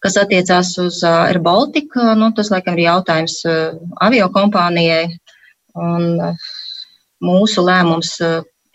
Kas 0.03 0.17
attiecās 0.21 0.75
uz 0.81 1.01
Air 1.07 1.39
Baltica, 1.43 2.13
nu, 2.19 2.29
tas 2.37 2.51
laikam 2.53 2.77
ir 2.77 2.85
jautājums 2.85 3.39
avio 4.03 4.27
kompānijai. 4.33 5.07
Un 5.77 6.35
mūsu 7.23 7.63
lēmums, 7.65 8.13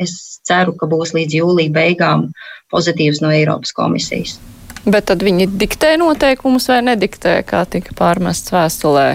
es 0.02 0.16
ceru, 0.46 0.74
ka 0.78 0.88
būs 0.90 1.14
līdz 1.14 1.38
jūlija 1.38 1.74
beigām 1.74 2.28
pozitīvs 2.74 3.22
no 3.22 3.30
Eiropas 3.34 3.74
komisijas. 3.76 4.38
Bet 4.82 5.06
tad 5.10 5.22
viņi 5.22 5.46
diktē 5.60 5.94
noteikumus 6.00 6.66
vai 6.70 6.80
nediktē, 6.82 7.36
kā 7.46 7.62
tika 7.70 7.94
pārmests 7.94 8.50
vēstulē? 8.50 9.06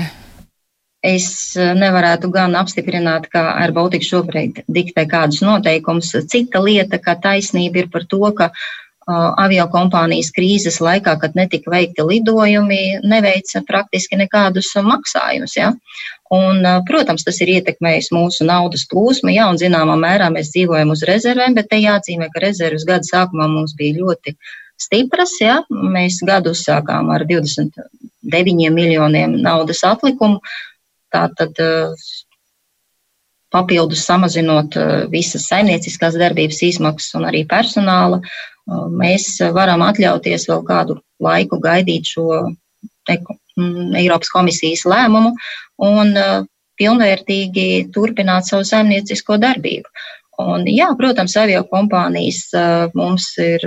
Es 1.04 1.54
nevarētu 1.56 2.32
gan 2.34 2.56
apstiprināt, 2.58 3.28
ka 3.32 3.44
ar 3.60 3.72
Baltiku 3.76 4.08
šobrīd 4.08 4.64
diktē 4.72 5.06
kādus 5.12 5.44
noteikumus. 5.46 6.14
Cita 6.32 6.64
lieta, 6.64 7.00
ka 7.04 7.18
taisnība 7.22 7.84
ir 7.84 7.92
par 7.92 8.08
to, 8.10 8.24
ka 8.36 8.50
avio 8.50 8.87
kompānijas 9.08 10.32
krīzes 10.36 10.82
laikā, 10.84 11.18
kad 11.22 11.36
netika 11.36 11.72
veikti 11.72 12.04
lidojumi, 12.04 13.00
neveica 13.04 13.64
praktiski 13.68 14.18
nekādus 14.20 14.74
maksājumus. 14.76 15.56
Ja? 15.56 15.74
Un, 16.30 16.60
protams, 16.88 17.24
tas 17.24 17.40
ir 17.42 17.48
ietekmējis 17.48 18.12
mūsu 18.12 18.44
naudas 18.44 18.86
plūsmu, 18.92 19.32
jā, 19.32 19.48
un 19.48 19.58
zināmā 19.58 19.96
mērā 19.96 20.30
mēs 20.30 20.52
dzīvojam 20.52 20.92
uz 20.92 21.04
rezervēm, 21.08 21.56
bet 21.56 21.70
te 21.72 21.80
jāatzīmē, 21.80 22.28
ka 22.34 22.44
rezervas 22.44 22.84
gada 22.84 23.04
sākumā 23.08 23.48
mums 23.48 23.76
bija 23.80 23.96
ļoti 24.02 24.36
stipras. 24.78 25.38
Ja? 25.40 25.62
Mēs 25.72 26.20
gadu 26.28 26.52
uzsākām 26.52 27.10
ar 27.10 27.24
29 27.24 28.74
miljoniem 28.76 29.38
naudas 29.40 29.86
atlikumu. 29.88 30.42
Tātad 31.16 31.56
papildus 33.56 34.04
samazinot 34.04 34.76
visas 35.08 35.48
saimnieciskās 35.48 36.20
darbības 36.20 36.60
izmaksas 36.68 37.16
un 37.16 37.30
arī 37.30 37.46
personāla 37.48 38.20
mēs 38.68 39.30
varam 39.56 39.84
atļauties 39.86 40.48
vēl 40.50 40.64
kādu 40.68 41.00
laiku 41.24 41.60
gaidīt 41.64 42.10
šo 42.14 42.28
mm, 43.08 43.96
Eiropas 43.98 44.32
komisijas 44.34 44.86
lēmumu 44.90 45.34
un 45.88 46.14
pilnvērtīgi 46.78 47.88
turpināt 47.94 48.50
savu 48.50 48.68
saimniecisko 48.68 49.40
darbību. 49.42 49.90
Un, 50.38 50.68
jā, 50.70 50.92
protams, 50.98 51.34
avio 51.42 51.64
kompānijas 51.66 52.44
mums 52.94 53.32
ir 53.42 53.64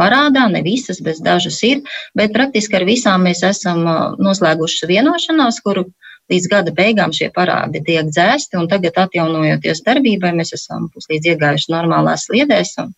parādā, 0.00 0.46
ne 0.52 0.62
visas, 0.64 1.02
bet 1.04 1.20
dažas 1.24 1.58
ir, 1.68 1.82
bet 2.16 2.32
praktiski 2.32 2.78
ar 2.78 2.86
visām 2.88 3.26
mēs 3.28 3.42
esam 3.44 3.84
noslēguši 4.22 4.88
vienošanās, 4.88 5.60
kuru 5.64 5.84
līdz 6.32 6.48
gada 6.48 6.72
beigām 6.72 7.12
šie 7.12 7.28
parādi 7.34 7.82
tiek 7.84 8.08
dzēsti, 8.08 8.56
un 8.60 8.70
tagad 8.70 8.96
atjaunojoties 9.04 9.84
darbībai, 9.84 10.32
mēs 10.38 10.54
esam 10.56 10.88
puslīdz 10.94 11.34
iegājuši 11.34 11.72
normālās 11.74 12.24
sliedēs, 12.28 12.72
un, 12.80 12.94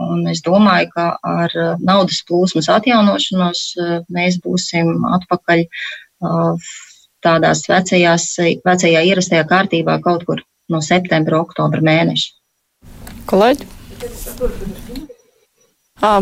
Un 0.00 0.24
es 0.30 0.40
domāju, 0.44 0.88
ka 0.94 1.08
ar 1.22 1.52
uh, 1.58 1.74
naudas 1.84 2.22
plūsmas 2.28 2.70
atjaunošanos 2.72 3.60
uh, 3.76 3.98
mēs 4.12 4.38
būsim 4.44 5.04
atpakaļ 5.18 5.66
uh, 5.66 6.70
tādās 7.22 7.66
vecajās, 7.68 8.28
vecajā 8.64 9.02
ierastajā 9.12 9.44
kārtībā 9.50 9.98
kaut 10.02 10.24
kur 10.28 10.42
no 10.72 10.80
septembra, 10.84 11.42
oktobra 11.44 11.84
mēneša. 11.84 12.32
Kolēģi? 13.30 13.68
À, 16.02 16.16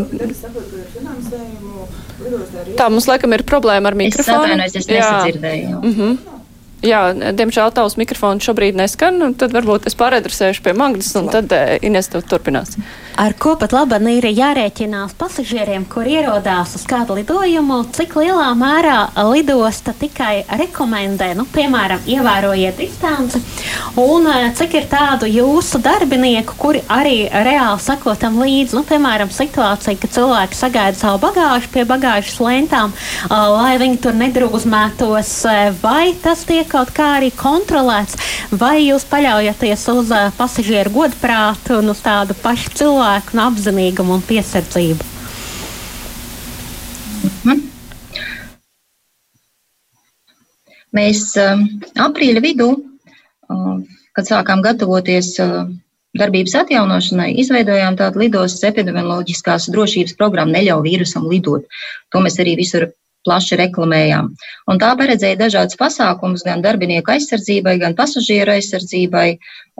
tā 2.77 2.89
mums 2.93 3.07
laikam 3.09 3.33
ir 3.33 3.41
problēma 3.47 3.89
ar 3.89 3.97
mikrofonu. 3.97 4.43
Es 4.43 4.43
atvainojos, 4.43 4.75
es 4.77 4.91
nesadzirdēju. 4.91 5.79
Mm 5.79 5.95
-hmm. 5.95 6.40
Jā, 6.81 7.11
diemžēl 7.13 7.69
tavs 7.77 7.93
mikrofons 7.99 8.41
šobrīd 8.41 8.73
neskan, 8.73 9.35
tad 9.37 9.53
varbūt 9.53 9.85
es 9.85 9.93
pāradresēšu 9.99 10.63
pie 10.65 10.73
Magdas, 10.73 11.11
un 11.19 11.27
tad 11.29 11.53
eh, 11.53 11.75
Ines 11.85 12.09
tu 12.09 12.23
turpinās. 12.25 12.73
Ar 13.21 13.35
ko 13.37 13.53
pat 13.59 13.75
labi 13.75 14.15
ir 14.15 14.25
jārēķinās 14.25 15.13
pasažieriem, 15.19 15.83
kur 15.85 16.07
ierodās 16.09 16.73
uz 16.79 16.85
kādu 16.89 17.19
lidojumu, 17.19 17.83
cik 17.93 18.15
lielā 18.17 18.47
mērā 18.57 19.11
lidosta 19.29 19.93
tikai 19.93 20.47
rekomendē, 20.57 21.35
nu, 21.37 21.45
piemēram, 21.53 22.01
ievērojiet 22.09 22.81
distanci, 22.81 23.43
un 24.01 24.25
eh, 24.31 24.47
cik 24.57 24.79
ir 24.81 24.89
tādu 24.89 25.29
jūsu 25.29 25.83
darbinieku, 25.85 26.57
kuri 26.57 26.81
arī 26.89 27.27
reāli 27.29 27.85
sako 27.85 28.17
tam 28.17 28.41
līdzi, 28.41 28.79
nu, 28.79 28.81
piemēram, 28.89 29.29
situācija, 29.29 29.99
ka 30.01 30.09
cilvēki 30.17 30.57
sagaida 30.57 30.97
savu 30.97 31.21
bagāžu 31.27 31.69
pie 31.77 31.85
bagāžas 31.85 32.41
lentām, 32.41 32.97
eh, 32.97 33.37
lai 33.53 33.77
viņi 33.85 34.01
tur 34.01 34.17
nedrūzmētos, 34.17 35.37
vai 35.85 36.15
tas 36.25 36.41
tiek 36.49 36.70
kaut 36.71 36.93
kā 36.95 37.07
arī 37.19 37.31
kontrolēts, 37.35 38.17
vai 38.55 38.77
jūs 38.85 39.05
paļaujaties 39.11 39.87
uz 39.93 40.13
uh, 40.15 40.29
pasažieru 40.37 40.93
godprātu 40.95 41.79
un 41.81 41.91
uz 41.93 42.03
tādu 42.03 42.37
pašu 42.41 42.73
cilvēku 42.81 43.41
apzinīgumu 43.47 44.17
un 44.19 44.23
piesardzību? 44.29 45.09
Mhm. 47.27 47.67
Mēs 50.91 51.21
aprīļa 51.39 52.41
vidū, 52.43 52.67
kad 54.11 54.27
sākām 54.27 54.63
gatavoties 54.65 55.37
darbības 56.19 56.55
atjaunošanai, 56.63 57.29
izveidojām 57.39 57.95
tādu 57.99 58.25
lidostas 58.25 58.65
epidemioloģiskās 58.71 59.69
drošības 59.71 60.17
programmu 60.19 60.57
Neļauj 60.57 60.83
vīrusam 60.87 61.29
lidot. 61.31 61.69
To 62.11 62.23
mēs 62.23 62.35
arī 62.43 62.57
visur 62.59 62.89
plaši 63.27 63.59
reklamējām. 63.61 64.29
Un 64.71 64.79
tā 64.81 64.91
paredzēja 64.99 65.39
dažādas 65.43 65.79
pasākumus 65.79 66.45
gan 66.47 66.63
darbinieku 66.65 67.13
aizsardzībai, 67.15 67.77
gan 67.81 67.97
pasažieru 67.97 68.55
aizsardzībai, 68.57 69.27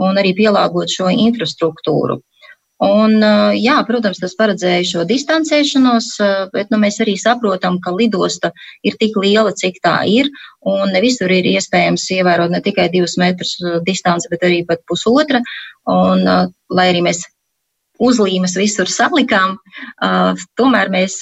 un 0.01 0.19
arī 0.21 0.35
pielāgot 0.37 0.91
šo 0.93 1.09
infrastruktūru. 1.13 2.21
Un, 2.81 3.19
jā, 3.61 3.75
protams, 3.85 4.17
tas 4.17 4.33
paredzēja 4.39 4.85
šo 4.89 5.03
distancēšanos, 5.05 6.07
bet 6.49 6.71
nu, 6.73 6.79
mēs 6.81 6.97
arī 7.03 7.13
saprotam, 7.21 7.77
ka 7.83 7.93
lidosta 7.93 8.49
ir 8.81 8.97
tik 8.97 9.19
liela, 9.21 9.51
cik 9.53 9.77
tā 9.85 9.99
ir, 10.09 10.31
un 10.65 10.89
ne 10.89 11.01
visur 11.03 11.29
ir 11.29 11.45
iespējams 11.51 12.07
ievērot 12.17 12.49
ne 12.49 12.61
tikai 12.65 12.87
divus 12.89 13.19
metrus 13.21 13.53
distanci, 13.85 14.31
bet 14.33 14.47
arī 14.49 14.63
pat 14.65 14.81
pusotra. 14.89 15.43
Un, 15.93 16.25
lai 16.73 16.87
arī 16.89 17.05
mēs 17.05 17.21
uzlīmes 18.01 18.57
visur 18.57 18.89
salikām, 18.89 19.59
tomēr 20.57 20.89
mēs 20.89 21.21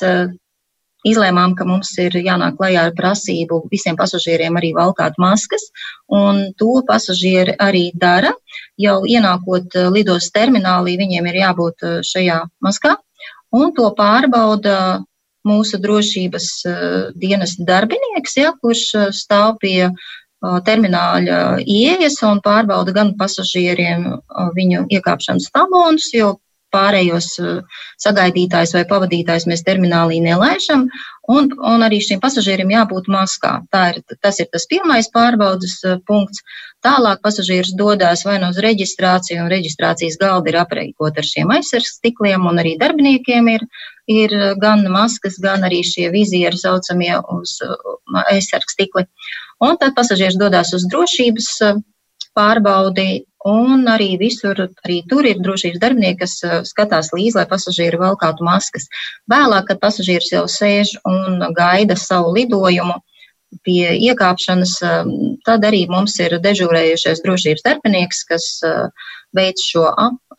izlēmām, 1.08 1.56
ka 1.56 1.66
mums 1.68 1.92
ir 2.02 2.16
jānāk 2.20 2.58
klajā 2.60 2.88
ar 2.90 2.96
prasību 2.98 3.62
visiem 3.72 3.98
pasažieriem 4.00 4.58
arī 4.60 4.74
valkāt 4.76 5.20
maskas, 5.22 5.70
un 6.12 6.50
to 6.60 6.82
pasažieri 6.88 7.56
arī 7.60 7.90
dara. 7.96 8.34
Jau 8.80 9.02
ienākot 9.08 9.76
eh, 9.76 9.90
lidos 9.94 10.32
terminālī, 10.36 10.98
viņiem 11.00 11.30
ir 11.32 11.42
jābūt 11.44 11.86
eh, 11.88 12.00
šajā 12.06 12.42
maskā, 12.66 12.96
un 13.56 13.72
to 13.76 13.88
pārbauda 13.96 15.04
mūsu 15.48 15.80
drošības 15.80 16.50
eh, 16.68 16.88
dienas 17.16 17.56
darbinieks, 17.60 18.40
ja, 18.42 18.54
kurš 18.60 19.14
stāv 19.16 19.60
pie 19.64 19.92
termināļa 20.40 21.38
ieejas 21.68 22.22
un 22.24 22.38
pārbauda 22.40 22.94
gan 22.96 23.10
pasažieriem 23.20 24.06
viņu 24.56 24.86
iekāpšanas 24.88 25.50
talonus, 25.52 26.06
jo 26.16 26.38
pārējos 26.74 27.28
eh, 27.42 27.82
sagaidītājus 28.04 28.76
vai 28.78 28.86
pavadītājus 28.90 29.48
mēs 29.52 29.66
terminālī 29.68 30.20
nelaižam, 30.24 30.88
un, 31.30 31.50
un 31.72 31.86
arī 31.86 32.00
šiem 32.06 32.22
pasažieriem 32.24 32.74
jābūt 32.74 33.10
maskā. 33.12 33.60
Ir, 33.92 34.02
tas 34.24 34.40
ir 34.44 34.50
tas 34.54 34.68
pirmais 34.72 35.12
pārbaudas 35.14 35.78
eh, 35.86 36.00
punkts. 36.08 36.44
Tālāk 36.86 37.20
pasažieris 37.26 37.74
dodas 37.76 38.24
vai 38.24 38.38
nu 38.40 38.54
uz 38.54 38.60
reģistrāciju, 38.64 39.42
un 39.44 39.52
reģistrācijas 39.52 40.16
galda 40.22 40.54
ir 40.54 40.60
aprīkot 40.62 41.20
ar 41.20 41.28
šiem 41.28 41.52
aizsargs 41.58 41.98
stikliem, 41.98 42.46
un 42.48 42.62
arī 42.62 42.78
darbiniekiem 42.80 43.50
ir, 43.52 43.66
ir 44.08 44.36
gan 44.64 44.86
maskas, 44.94 45.36
gan 45.44 45.68
arī 45.68 45.82
šie 45.84 46.08
vizieri 46.14 46.58
saucamie 46.58 47.18
uz 47.36 47.58
aizsargs 48.30 48.78
stikli. 48.78 49.06
Un 49.60 49.76
tad 49.80 49.96
pasažieris 49.98 50.40
dodas 50.40 50.72
uz 50.76 50.86
drošības 50.92 51.48
eh, 51.68 51.80
pārbaudi, 52.40 53.10
Un 53.48 53.88
arī 53.88 54.18
visur, 54.20 54.58
arī 54.84 54.98
tur 55.08 55.24
ir 55.24 55.38
drošības 55.40 55.80
darbinieki, 55.80 56.20
kas 56.20 56.34
uh, 56.44 56.58
skatās 56.68 57.14
līdzi, 57.16 57.38
lai 57.38 57.46
pasažieri 57.48 58.00
valkātu 58.00 58.44
maskas. 58.44 58.90
Vēlāk, 59.32 59.70
kad 59.70 59.80
pasažieris 59.80 60.34
jau 60.34 60.44
sēž 60.44 60.98
un 61.08 61.46
gaida 61.56 61.96
savu 61.96 62.34
lidojumu 62.36 62.98
pie 63.64 63.96
iekāpšanas, 63.96 64.74
um, 64.84 65.14
tad 65.48 65.64
arī 65.64 65.86
mums 65.90 66.18
ir 66.20 66.36
dežūrējušais 66.44 67.24
drošības 67.24 67.64
darbinieks, 67.64 68.26
kas 68.28 68.50
uh, 68.68 69.08
veic 69.36 69.64
šo 69.64 69.86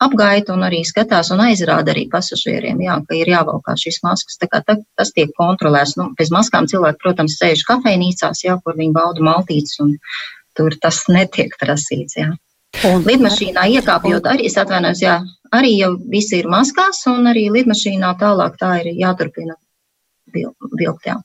apgaitu 0.01 0.53
un 0.53 0.67
arī 0.67 0.83
skatās 0.85 1.31
un 1.33 1.41
aizrāda 1.41 1.95
arī 1.95 2.05
pasažieriem, 2.11 2.83
jā, 2.85 2.99
ka 3.07 3.17
ir 3.17 3.31
jāvalkā 3.33 3.75
šīs 3.81 3.97
maskas. 4.05 4.37
Tā 4.37 4.49
kā 4.51 4.61
ta, 4.67 4.77
tas 4.99 5.09
tiek 5.15 5.33
kontrolēts. 5.41 5.95
Nu, 5.97 6.11
bez 6.21 6.29
maskām 6.29 6.69
cilvēki, 6.69 7.01
protams, 7.01 7.39
sēž 7.41 7.65
kafejnīcās, 7.65 8.45
jā, 8.45 8.59
kur 8.61 8.77
viņi 8.77 8.93
bauda 8.93 9.25
maltītes 9.25 9.81
un 9.81 9.97
tur 10.57 10.75
tas 10.81 11.03
netiek 11.09 11.53
prasīts. 11.61 12.17
Jā. 12.19 12.31
Un 12.87 13.03
lidmašīnā 13.03 13.65
iekāpjot, 13.77 14.27
arī 14.31 14.47
es 14.47 14.55
atvainojos, 14.59 15.01
jā, 15.03 15.17
arī 15.51 15.73
jau 15.75 15.91
visi 16.11 16.39
ir 16.39 16.47
maskās, 16.51 17.03
un 17.11 17.27
arī 17.31 17.49
lidmašīnā 17.51 18.13
tālāk 18.21 18.55
tā 18.61 18.71
ir 18.81 18.93
jāturpina 18.95 19.57
vilkt. 20.31 21.09
Jā. 21.09 21.17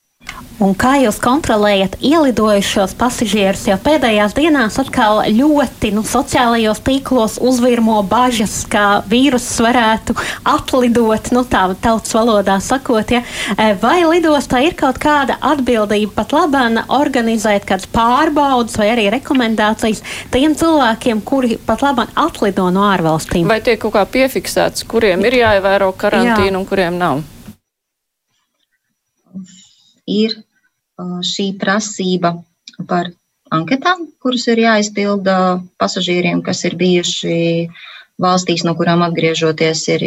Un 0.56 0.72
kā 0.72 0.94
jūs 1.02 1.18
kontrolējat 1.20 1.98
ielidojušos 2.00 2.94
pasažierus? 2.96 3.66
Jo 3.68 3.74
pēdējās 3.84 4.32
dienās 4.38 4.78
atkal 4.80 5.20
ļoti 5.28 5.90
nu, 5.92 6.00
sociālajos 6.06 6.80
tīklos 6.86 7.36
uzvirmo 7.44 7.98
bažas, 8.08 8.62
ka 8.72 9.02
vīruss 9.10 9.60
varētu 9.60 10.16
atlidot, 10.48 11.28
nu, 11.36 11.44
tā 11.44 11.66
tautas 11.84 12.16
valodā 12.16 12.56
sakot. 12.64 13.12
Ja? 13.12 13.20
E, 13.52 13.68
vai 13.82 13.98
lidostā 14.06 14.62
ir 14.64 14.78
kaut 14.80 14.96
kāda 15.02 15.36
atbildība 15.44 16.22
pat 16.22 16.32
labāk 16.32 16.88
organizēt 16.88 17.68
kādas 17.68 17.84
pārbaudas 17.92 18.80
vai 18.80 18.88
arī 18.94 19.10
rekomendācijas 19.18 20.00
tiem 20.32 20.56
cilvēkiem, 20.56 21.20
kuri 21.20 21.60
pat 21.68 21.84
labāk 21.84 22.16
atlido 22.16 22.70
no 22.72 22.88
ārvalstīm? 22.88 23.44
Vai 23.44 23.60
tiek 23.60 23.82
kaut 23.84 23.98
kā 23.98 24.08
piefiksēts, 24.08 24.88
kuriem 24.88 25.28
ir 25.28 25.42
jāievēro 25.42 25.92
karantīna 26.00 26.54
Jā. 26.54 26.60
un 26.62 26.70
kuriem 26.70 26.96
nav? 26.96 27.26
Ir 30.06 30.36
šī 30.96 31.50
prasība 31.60 32.32
par 32.88 33.10
anketām, 33.52 34.06
kuras 34.22 34.46
ir 34.48 34.62
jāizpilda 34.64 35.62
pasažieriem, 35.78 36.42
kas 36.42 36.64
ir 36.64 36.76
bijuši 36.78 37.68
valstīs, 38.22 38.64
no 38.64 38.74
kurām 38.78 39.04
atgriežoties, 39.06 39.82
ir, 39.92 40.04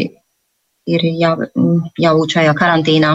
ir 0.90 1.06
jā, 1.22 1.36
jābūt 2.02 2.36
šajā 2.36 2.56
karantīnā. 2.58 3.14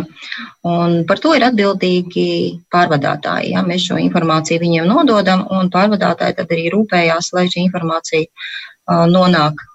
Un 0.71 1.03
par 1.09 1.21
to 1.21 1.35
ir 1.35 1.47
atbildīgi 1.49 2.29
pārvadātāji. 2.73 3.53
Ja? 3.57 3.65
Mēs 3.67 3.89
šo 3.89 3.99
informāciju 4.01 4.63
viņiem 4.63 4.89
nododam, 4.89 5.47
un 5.51 5.71
pārvadātāji 5.75 6.39
tad 6.39 6.55
arī 6.55 6.71
rūpējās, 6.75 7.33
lai 7.35 7.49
šī 7.51 7.67
informācija 7.67 9.05
nonāk. 9.11 9.67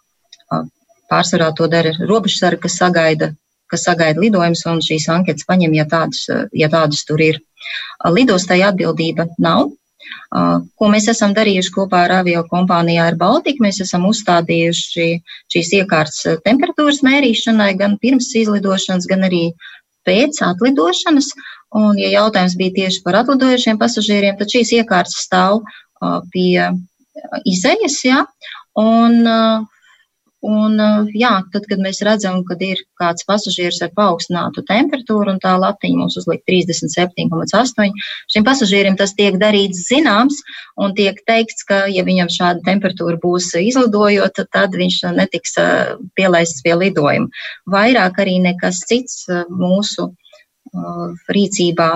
Pārsvarā 1.09 1.49
to 1.57 1.65
dara 1.67 1.91
robežsarga, 2.05 2.67
kas 2.67 2.77
sagaida 2.77 3.33
kas 3.71 3.85
sagaida 3.87 4.21
lidojumus 4.21 4.65
un 4.69 4.81
šīs 4.83 5.09
anketas 5.13 5.47
paņem, 5.49 5.75
ja 5.77 5.85
tādas, 5.89 6.25
ja 6.53 6.69
tādas 6.71 7.05
tur 7.07 7.21
ir. 7.23 7.41
Lidostai 8.07 8.61
atbildība 8.63 9.27
nav. 9.43 9.69
Ko 10.79 10.87
mēs 10.89 11.09
esam 11.11 11.33
darījuši 11.37 11.73
kopā 11.75 12.05
ar 12.05 12.13
avio 12.21 12.43
kompāniju 12.49 13.01
Air 13.03 13.17
Baltica, 13.19 13.61
mēs 13.65 13.81
esam 13.83 14.05
uzstādījuši 14.09 15.07
šīs 15.53 15.71
iekārtas 15.81 16.39
temperatūras 16.45 17.01
mērīšanai 17.05 17.73
gan 17.77 17.97
pirms 18.01 18.29
izlidošanas, 18.39 19.09
gan 19.09 19.27
arī 19.27 19.49
pēc 20.07 20.39
atlidošanas. 20.45 21.33
Un, 21.77 21.99
ja 22.01 22.09
jautājums 22.13 22.55
bija 22.57 22.77
tieši 22.77 23.03
par 23.05 23.19
atlidojušiem 23.19 23.77
pasažieriem, 23.81 24.37
tad 24.39 24.49
šīs 24.53 24.71
iekārtas 24.79 25.19
stāv 25.27 25.59
pie 26.33 26.69
izējas, 27.49 27.99
jā, 28.07 28.23
un 28.79 29.19
Un, 30.39 30.77
uh, 30.79 31.07
jā, 31.11 31.33
tad, 31.51 31.65
kad 31.67 31.81
mēs 31.83 31.97
redzam, 32.07 32.45
ka 32.47 32.55
ir 32.63 32.79
kāds 32.99 33.25
pasažieris 33.27 33.81
ar 33.83 33.89
paaugstinātu 33.97 34.63
temperatūru 34.69 35.33
un 35.33 35.41
tā 35.43 35.57
latiņa 35.59 35.99
mums 35.99 36.15
uzliek 36.21 36.39
37,8, 36.47 37.91
šim 38.31 38.45
pasažierim 38.47 38.95
tas 38.95 39.11
tiek 39.17 39.35
darīts 39.41 39.83
zināms 39.89 40.39
un 40.79 40.95
tiek 40.95 41.19
teikts, 41.27 41.67
ka, 41.67 41.81
ja 41.91 42.05
viņam 42.07 42.31
šāda 42.31 42.63
temperatūra 42.69 43.19
būs 43.19 43.51
izlidojot, 43.59 44.39
tad 44.55 44.79
viņš 44.79 45.01
netiks 45.19 45.59
uh, 45.59 45.99
pielaists 46.15 46.63
pie 46.63 46.77
lidojuma. 46.85 47.27
Vairāk 47.67 48.23
arī 48.23 48.39
nekas 48.39 48.85
cits 48.87 49.25
uh, 49.27 49.43
mūsu 49.51 50.13
rīcībā 51.33 51.89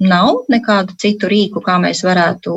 nav 0.00 0.46
nekādu 0.50 0.96
citu 0.98 1.28
rīku, 1.30 1.60
kā 1.62 1.76
mēs 1.82 2.02
varētu 2.06 2.54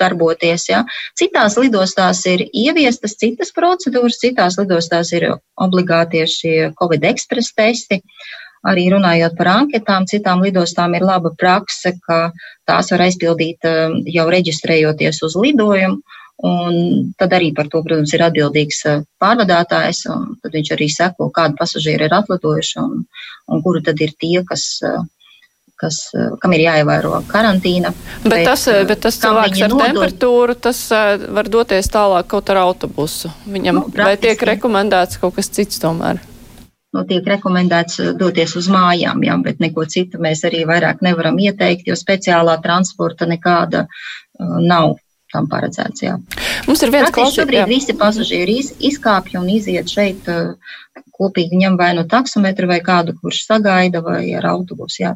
darboties. 0.00 0.66
Ja. 0.70 0.82
Citās 1.18 1.56
lidostās 1.60 2.22
ir 2.30 2.46
ieviestas 2.50 3.16
citas 3.20 3.52
procedūras, 3.56 4.20
citās 4.22 4.58
lidostās 4.60 5.12
ir 5.16 5.28
obligātie 5.60 6.26
šie 6.28 6.70
Covid 6.80 7.04
express 7.12 7.54
testi. 7.56 8.00
Arī 8.68 8.90
runājot 8.92 9.38
par 9.38 9.48
anketām, 9.54 10.04
citām 10.08 10.42
lidostām 10.44 10.92
ir 10.96 11.04
laba 11.08 11.30
prakse, 11.40 11.94
ka 12.04 12.28
tās 12.68 12.90
var 12.92 13.06
aizpildīt 13.06 13.64
um, 13.64 13.94
jau 14.04 14.26
reģistrējoties 14.28 15.22
uz 15.24 15.36
lidojumu. 15.40 16.18
Un 16.44 16.74
tad 17.20 17.34
arī 17.36 17.50
par 17.56 17.68
to, 17.72 17.82
protams, 17.84 18.12
ir 18.16 18.24
atbildīgs 18.24 18.82
uh, 18.88 19.00
pārvadātājs, 19.20 20.02
un 20.12 20.36
tad 20.40 20.56
viņš 20.56 20.70
arī 20.76 20.88
seko, 20.92 21.28
kādi 21.36 21.56
pasažieri 21.56 22.06
ir 22.08 22.16
atlidojuši 22.16 22.78
un, 22.80 23.02
un 23.48 23.64
kuri 23.64 23.82
tad 23.88 24.00
ir 24.00 24.14
tie, 24.20 24.40
kas 24.48 24.66
uh, 24.84 25.02
kas, 25.80 26.00
eh, 26.14 26.30
kam 26.42 26.54
ir 26.56 26.64
jāievēro 26.66 27.22
karantīna. 27.30 27.92
Bet, 28.22 28.32
bet 28.32 28.44
tas, 28.48 28.66
eh, 28.68 28.82
bet 28.88 29.02
tas 29.06 29.18
cilvēks 29.22 29.64
ar 29.64 29.72
nodod... 29.72 29.86
temperatūru, 29.88 30.56
tas 30.68 30.80
eh, 30.92 31.26
var 31.38 31.48
doties 31.52 31.90
tālāk 31.92 32.28
kaut 32.30 32.50
ar 32.52 32.62
autobusu. 32.66 33.32
Viņam 33.48 33.80
nu, 33.80 33.86
vai 33.96 34.16
tiek 34.20 34.42
rekomendēts 34.52 35.20
kaut 35.22 35.38
kas 35.38 35.48
cits 35.48 35.80
tomēr? 35.82 36.20
Nu, 36.90 37.04
tiek 37.06 37.26
rekomendēts 37.30 38.00
doties 38.18 38.56
uz 38.58 38.66
mājām, 38.72 39.22
jā, 39.22 39.36
bet 39.44 39.60
neko 39.62 39.84
citu 39.86 40.18
mēs 40.22 40.42
arī 40.48 40.64
vairāk 40.66 41.04
nevaram 41.06 41.38
ieteikt, 41.38 41.86
jo 41.86 41.94
speciālā 41.94 42.56
transporta 42.64 43.28
nekāda 43.30 43.84
uh, 43.86 44.56
nav 44.58 44.96
tam 45.30 45.46
paredzēts. 45.46 46.02
Jā. 46.02 46.16
Mums 46.66 46.82
ir 46.82 46.90
viens 46.90 47.12
klausītājs. 47.14 47.36
Šobrīd 47.38 47.60
jā. 47.60 47.68
visi 47.70 47.94
pasažieri 47.94 48.56
iz, 48.64 48.72
izkāpj 48.90 49.38
un 49.38 49.46
iziet 49.54 49.86
šeit 49.86 50.26
uh, 50.34 50.56
kopīgi 51.14 51.62
ņem 51.62 51.78
vai 51.78 51.92
no 51.94 52.02
taksometra 52.10 52.66
vai 52.66 52.80
kādu, 52.82 53.14
kurš 53.22 53.44
sagaida 53.46 54.02
vai 54.02 54.24
ar 54.34 54.50
autobusu. 54.50 55.04
Jā. 55.04 55.14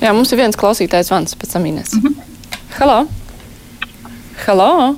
Jā, 0.00 0.12
mums 0.16 0.32
ir 0.32 0.40
viens 0.40 0.58
klausītājs 0.58 1.10
zvans 1.10 1.36
pēc 1.38 1.52
tam 1.54 1.66
Ines. 1.68 1.92
Mm 1.94 2.02
-hmm. 2.02 2.14
Halo! 2.78 2.98
Halo! 4.46 4.96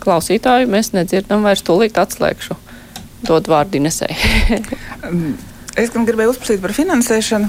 Klausītāju 0.00 0.66
mēs 0.66 0.92
nedzirdam 0.92 1.42
vairs 1.42 1.62
tūlīt 1.62 1.98
atslēgšu. 2.00 2.56
Dod 3.28 3.48
vārdu 3.48 3.76
Inesei. 3.76 4.16
Es 5.78 5.92
gribēju 5.94 6.32
uzprasīt 6.32 6.58
par 6.62 6.72
finansēšanu. 6.74 7.48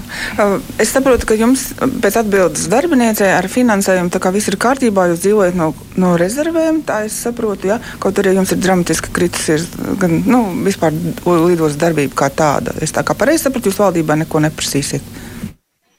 Es 0.81 0.91
saprotu, 0.93 1.25
ka 1.29 1.37
jums 1.39 1.71
pēc 2.03 2.19
atbildes 2.21 2.67
darbiniecei 2.69 3.31
ar 3.33 3.47
finansējumu 3.49 4.13
viss 4.35 4.51
ir 4.51 4.59
kārtībā, 4.61 5.07
jūs 5.09 5.23
dzīvojat 5.23 5.57
no, 5.57 5.71
no 5.97 6.13
rezervēm, 6.21 6.83
tā 6.85 7.01
es 7.07 7.17
saprotu, 7.25 7.71
ja? 7.71 7.79
kaut 7.99 8.21
arī 8.21 8.35
jums 8.37 8.53
ir 8.53 8.61
dramatiski 8.61 9.13
kritusies 9.15 9.65
gan 10.01 10.21
nu, 10.27 10.43
vispār 10.67 10.93
lidos 11.25 11.79
darbība 11.81 12.19
kā 12.23 12.29
tāda. 12.29 12.75
Es 12.81 12.93
tā 12.93 13.03
kā 13.07 13.17
pareizi 13.17 13.47
saprotu, 13.47 13.71
jūs 13.71 13.81
valdībā 13.81 14.19
neko 14.21 14.43
neprasīsiet. 14.45 15.01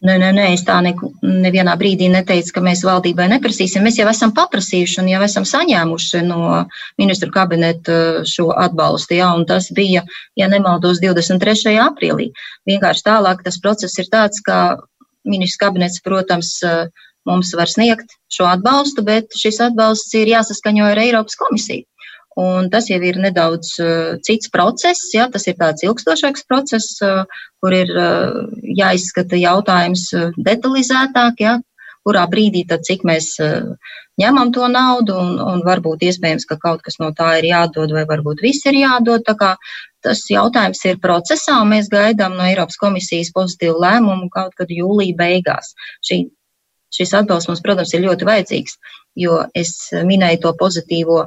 Nē, 0.02 0.16
nē, 0.18 0.32
nē, 0.34 0.44
es 0.56 0.64
tā 0.66 0.80
ne, 0.82 0.90
nevienā 1.22 1.76
brīdī 1.78 2.08
neteicu, 2.10 2.56
ka 2.56 2.62
mēs 2.64 2.80
valdībai 2.82 3.28
neprasīsim. 3.30 3.84
Mēs 3.86 4.00
jau 4.00 4.08
esam 4.10 4.32
paprasījuši 4.34 4.98
un 4.98 5.10
jau 5.12 5.20
esam 5.22 5.46
saņēmuši 5.46 6.24
no 6.26 6.64
ministru 6.98 7.30
kabineta 7.34 8.24
šo 8.26 8.48
atbalstu. 8.64 9.14
Jā, 9.20 9.30
un 9.38 9.46
tas 9.46 9.70
bija, 9.74 10.02
ja 10.38 10.48
nemaldos, 10.50 10.98
23. 11.04 11.76
aprīlī. 11.84 12.32
Vienkārši 12.66 13.06
tālāk 13.06 13.46
tas 13.46 13.60
process 13.62 14.02
ir 14.02 14.10
tāds, 14.10 14.42
ka 14.42 14.58
ministrs 15.22 15.62
kabinets, 15.62 16.02
protams, 16.02 16.50
mums 17.30 17.54
var 17.54 17.70
sniegt 17.70 18.18
šo 18.32 18.50
atbalstu, 18.50 19.06
bet 19.06 19.30
šis 19.38 19.60
atbalsts 19.68 20.18
ir 20.18 20.34
jāsaskaņo 20.34 20.90
ar 20.90 20.98
Eiropas 20.98 21.38
komisiju. 21.38 21.86
Un 22.40 22.70
tas 22.72 22.86
jau 22.88 23.00
ir 23.04 23.18
nedaudz 23.20 23.74
uh, 23.82 24.14
cits 24.24 24.48
process, 24.52 25.10
ja, 25.12 25.26
tas 25.32 25.44
ir 25.50 25.58
tāds 25.58 25.84
ilgstošāks 25.84 26.46
process, 26.48 26.94
uh, 27.04 27.26
kur 27.60 27.76
ir 27.76 27.92
uh, 27.92 28.46
jāizskata 28.78 29.36
jautājums 29.36 30.08
detalizētāk, 30.38 31.44
ja, 31.44 31.58
kurā 32.06 32.24
brīdī 32.30 32.64
tad 32.68 32.82
cik 32.86 33.04
mēs 33.06 33.36
ņemam 34.20 34.50
to 34.52 34.66
naudu 34.68 35.14
un, 35.16 35.36
un 35.40 35.62
varbūt 35.66 36.04
iespējams, 36.08 36.46
ka 36.48 36.58
kaut 36.60 36.82
kas 36.84 36.98
no 37.00 37.12
tā 37.16 37.36
ir 37.40 37.48
jādod 37.52 37.94
vai 37.96 38.04
varbūt 38.08 38.42
viss 38.44 38.66
ir 38.68 38.78
jādod. 38.80 39.24
Tā 39.26 39.36
kā 39.38 39.52
tas 40.04 40.24
jautājums 40.30 40.82
ir 40.88 41.00
procesā 41.02 41.60
un 41.62 41.70
mēs 41.72 41.90
gaidām 41.92 42.36
no 42.36 42.46
Eiropas 42.48 42.78
komisijas 42.80 43.32
pozitīvu 43.36 43.78
lēmumu 43.84 44.28
kaut 44.34 44.56
kad 44.58 44.72
jūlija 44.72 45.16
beigās. 45.18 45.72
Šī, 46.04 46.24
šis 46.92 47.14
atbalsts 47.22 47.50
mums, 47.50 47.62
protams, 47.64 47.94
ir 47.94 48.04
ļoti 48.06 48.28
vajadzīgs, 48.28 48.76
jo 49.22 49.44
es 49.54 49.72
minēju 49.92 50.42
to 50.44 50.54
pozitīvo 50.60 51.22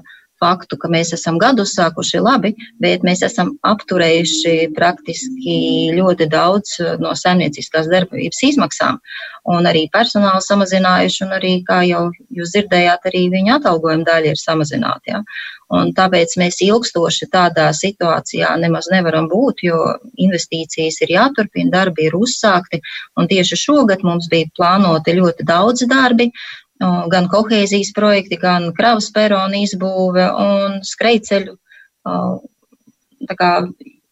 faktu, 0.45 0.77
ka 0.81 0.91
mēs 0.93 1.13
esam 1.17 1.39
gadu 1.41 1.65
sākuši 1.69 2.21
labi, 2.21 2.53
bet 2.84 3.05
mēs 3.08 3.25
esam 3.25 3.55
apturējuši 3.65 4.71
praktiski 4.77 5.58
ļoti 5.97 6.29
daudz 6.31 6.77
uh, 6.84 6.95
no 7.01 7.15
saimnieciskās 7.17 7.89
darbības 7.91 8.43
izmaksām 8.51 9.01
un 9.45 9.67
arī 9.69 9.86
personālu 9.93 10.41
samazinājuši, 10.41 11.21
un 11.25 11.36
arī, 11.38 11.51
kā 11.67 11.81
jau 11.86 12.08
jūs 12.34 12.55
dzirdējāt, 12.55 13.05
arī 13.10 13.27
viņa 13.34 13.60
atalgojuma 13.60 14.08
daļa 14.08 14.34
ir 14.34 14.41
samazināta. 14.41 15.12
Ja? 15.12 15.21
Un 15.75 15.91
tāpēc 15.97 16.36
mēs 16.41 16.60
ilgstoši 16.65 17.29
tādā 17.34 17.71
situācijā 17.73 18.51
nemaz 18.62 18.89
nevaram 18.93 19.29
būt, 19.29 19.63
jo 19.65 19.79
investīcijas 20.21 20.99
ir 21.05 21.15
jāturpina, 21.15 21.73
darbi 21.73 22.05
ir 22.10 22.17
uzsākti, 22.17 22.81
un 23.17 23.29
tieši 23.29 23.58
šogad 23.63 24.05
mums 24.05 24.29
bija 24.31 24.49
plānoti 24.58 25.17
ļoti 25.17 25.47
daudz 25.47 25.86
darbi, 25.89 26.29
gan 26.79 27.29
kohēzijas 27.31 27.93
projekti, 27.95 28.39
gan 28.41 28.71
kravas 28.75 29.11
peronu 29.15 29.61
izbūve 29.63 30.25
un 30.45 30.79
skrejceļu 30.83 31.55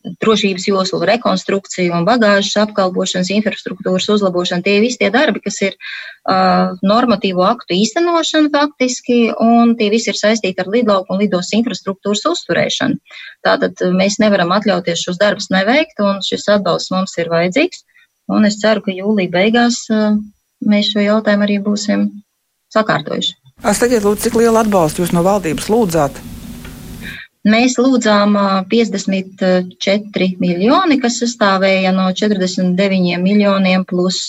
drošības 0.03 0.65
joslu 0.67 0.99
rekonstrukcija 1.07 1.95
un 1.95 2.05
bagāžas 2.07 2.57
apkalpošanas 2.65 3.29
infrastruktūras 3.37 4.09
uzlabošana. 4.11 4.63
Tie 4.65 4.81
visi 4.83 4.99
tie 4.99 5.09
darbi, 5.13 5.39
kas 5.43 5.61
ir 5.63 5.77
uh, 5.77 6.73
normatīvo 6.83 7.45
aktu 7.47 7.77
īstenošana 7.77 8.51
faktiski, 8.53 9.31
un 9.39 9.75
tie 9.79 9.89
visi 9.93 10.11
ir 10.11 10.19
saistīti 10.19 10.59
ar 10.63 10.71
lidlauku 10.73 11.15
un 11.15 11.23
lidos 11.23 11.53
infrastruktūras 11.55 12.25
uzturēšanu. 12.33 12.99
Tātad 13.47 13.79
mēs 13.95 14.19
nevaram 14.23 14.51
atļauties 14.55 15.07
šos 15.07 15.21
darbus 15.21 15.49
neveikt, 15.53 15.99
un 16.03 16.19
šis 16.25 16.49
atbalsts 16.57 16.91
mums 16.91 17.15
ir 17.19 17.31
vajadzīgs. 17.31 17.85
Un 18.31 18.47
es 18.47 18.59
ceru, 18.59 18.83
ka 18.83 18.91
jūlija 18.95 19.31
beigās 19.31 19.85
uh, 19.91 20.19
mēs 20.67 20.91
šo 20.91 21.03
jautājumu 21.03 21.47
arī 21.47 21.59
būsim 21.63 22.09
sakārtojuši. 22.73 23.35
Sakiet, 23.63 24.03
lūdzu, 24.03 24.25
cik 24.25 24.37
lielu 24.41 24.59
atbalstu 24.59 25.03
jūs 25.03 25.13
no 25.15 25.21
valdības 25.25 25.69
lūdzāt? 25.71 26.17
Mēs 27.43 27.75
lūdzām 27.75 28.37
54 28.71 30.27
miljoni, 30.39 30.97
kas 31.03 31.19
sastāvēja 31.19 31.91
no 31.91 32.05
49 32.15 33.19
miljoniem 33.19 33.83
plus, 33.87 34.19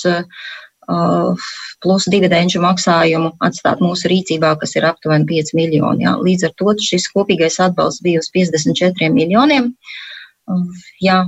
plus 1.84 2.08
dividendžu 2.10 2.62
maksājumu 2.64 3.30
atstāt 3.46 3.82
mūsu 3.84 4.10
rīcībā, 4.10 4.50
kas 4.58 4.74
ir 4.74 4.88
aptuveni 4.90 5.28
5 5.30 5.54
miljoni. 5.54 6.08
Jā. 6.08 6.16
Līdz 6.26 6.48
ar 6.50 6.56
to 6.58 6.74
šis 6.88 7.06
kopīgais 7.14 7.60
atbalsts 7.62 8.02
bija 8.02 8.18
uz 8.22 8.32
54 8.34 9.14
miljoniem. 9.14 9.70
Jā, 11.02 11.22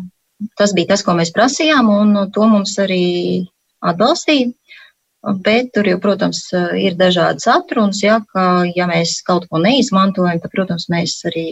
tas 0.58 0.74
bija 0.74 0.90
tas, 0.94 1.06
ko 1.06 1.14
mēs 1.16 1.30
prasījām, 1.38 1.86
un 1.86 2.18
to 2.34 2.50
mums 2.50 2.74
arī 2.82 3.46
atbalstīja. 3.78 4.50
Bet 5.26 5.72
tur 5.74 5.88
jau, 5.90 5.98
protams, 5.98 6.44
ir 6.78 6.94
dažādas 6.94 7.48
atrunas, 7.50 7.98
ja, 8.04 8.20
ka, 8.30 8.62
ja 8.76 8.86
mēs 8.86 9.18
kaut 9.26 9.48
ko 9.50 9.58
neizmantojam, 9.58 10.38
tad, 10.42 10.52
protams, 10.54 10.86
mēs 10.92 11.18
arī 11.26 11.48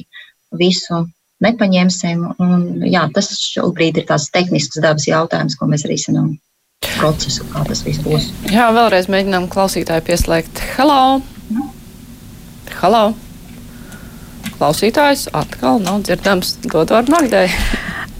visu 0.54 1.02
nepaņemsim. 1.42 2.22
Un, 2.38 2.64
jā, 2.86 3.02
tas 3.14 3.32
šobrīd 3.34 3.98
ir 3.98 4.06
tāds 4.10 4.28
tehnisks 4.34 4.78
dabas 4.82 5.08
jautājums, 5.10 5.58
ko 5.58 5.66
mēs 5.70 5.86
risinām 5.90 6.36
procesu, 6.94 7.46
kā 7.50 7.64
tas 7.66 7.82
viss 7.82 8.02
būs. 8.04 8.30
Jā, 8.52 8.68
vēlreiz 8.76 9.10
mēģinām 9.10 9.50
klausītāju 9.50 10.06
pieslēgt. 10.06 10.62
Halo! 10.78 11.18
Halo! 12.78 13.04
Klausītājs 14.54 15.26
atkal 15.34 15.82
nav 15.82 16.04
dzirdams. 16.06 16.60
Dod 16.70 16.94
vārdu 16.94 17.16
Magdai. 17.16 17.48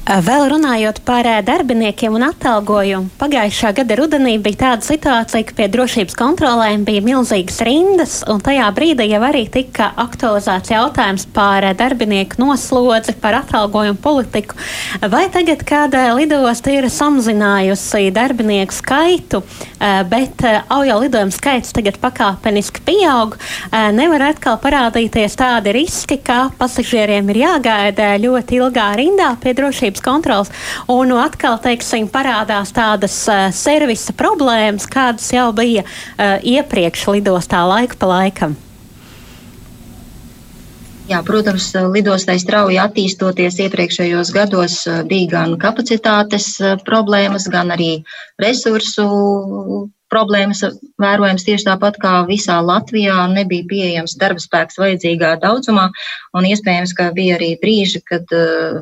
Vēl 0.05 0.51
runājot 0.53 0.99
par 1.09 1.25
darbiniekiem 1.47 2.13
un 2.13 2.27
atalgojumu, 2.27 3.09
pagājušā 3.17 3.71
gada 3.79 3.97
rudenī 3.97 4.35
bija 4.37 4.59
tāda 4.61 4.85
situācija, 4.85 5.47
ka 5.49 5.55
pie 5.57 5.69
drošības 5.73 6.17
kontrolēm 6.19 6.83
bija 6.85 7.01
milzīgas 7.07 7.63
rindas, 7.65 8.19
un 8.29 8.43
tajā 8.45 8.67
brīdī 8.77 9.07
jau 9.09 9.23
arī 9.25 9.47
tika 9.49 9.87
aktualizēts 10.05 10.75
jautājums 10.75 11.25
par 11.33 11.65
darbinieku 11.79 12.37
noslodzi, 12.43 13.15
par 13.23 13.39
atalgojumu 13.39 13.97
politiku. 14.05 14.59
Vai 15.01 15.23
tagad 15.33 15.65
kāda 15.65 16.03
lidosta 16.19 16.75
ir 16.77 16.91
samazinājusi 16.93 18.13
darbinieku 18.13 18.77
skaitu, 18.77 19.41
bet 20.13 20.45
aujo 20.69 20.99
lidojumu 21.01 21.33
skaits 21.33 21.73
tagad 21.73 21.97
pakāpeniski 22.05 22.85
pieaug, 22.85 23.39
nevar 23.97 24.29
atkal 24.29 24.61
parādīties 24.61 25.41
tādi 25.41 25.73
riski, 25.81 26.21
ka 26.21 26.51
pasažieriem 26.61 27.33
ir 27.33 27.43
jāgaida 27.47 28.13
ļoti 28.21 28.61
ilgā 28.61 28.93
rindā 29.01 29.33
pie 29.41 29.57
drošības 29.57 29.94
drošības 29.95 30.01
kontrols. 30.03 30.51
Un 30.89 31.09
nu, 31.09 31.19
atkal, 31.19 31.59
teiksim, 31.59 32.09
parādās 32.09 32.73
tādas 32.73 33.29
uh, 33.29 33.51
servisa 33.53 34.13
problēmas, 34.13 34.87
kādas 34.87 35.33
jau 35.33 35.53
bija 35.53 35.85
uh, 35.85 36.39
iepriekš 36.43 37.09
lidostā 37.15 37.65
laika 37.67 37.97
pa 37.99 38.07
laikam. 38.07 38.57
Jā, 41.05 41.21
protams, 41.21 41.75
lidostai 41.93 42.39
strauji 42.41 42.79
attīstoties 42.81 43.59
iepriekšējos 43.61 44.31
gados 44.33 44.87
bija 45.05 45.29
gan 45.35 45.59
kapacitātes 45.61 46.57
problēmas, 46.87 47.45
gan 47.53 47.69
arī 47.71 48.05
resursu 48.41 49.05
problēmas 50.09 50.63
vērojams 50.97 51.45
tieši 51.45 51.67
tāpat 51.69 51.99
kā 52.01 52.15
visā 52.25 52.57
Latvijā 52.65 53.19
nebija 53.29 53.69
pieejams 53.69 54.17
darba 54.17 54.41
spēks 54.41 54.81
vajadzīgā 54.81 55.35
daudzumā, 55.43 55.91
un 56.33 56.49
iespējams, 56.49 56.95
ka 56.97 57.11
bija 57.13 57.37
arī 57.37 57.51
brīži, 57.61 58.01
kad 58.09 58.25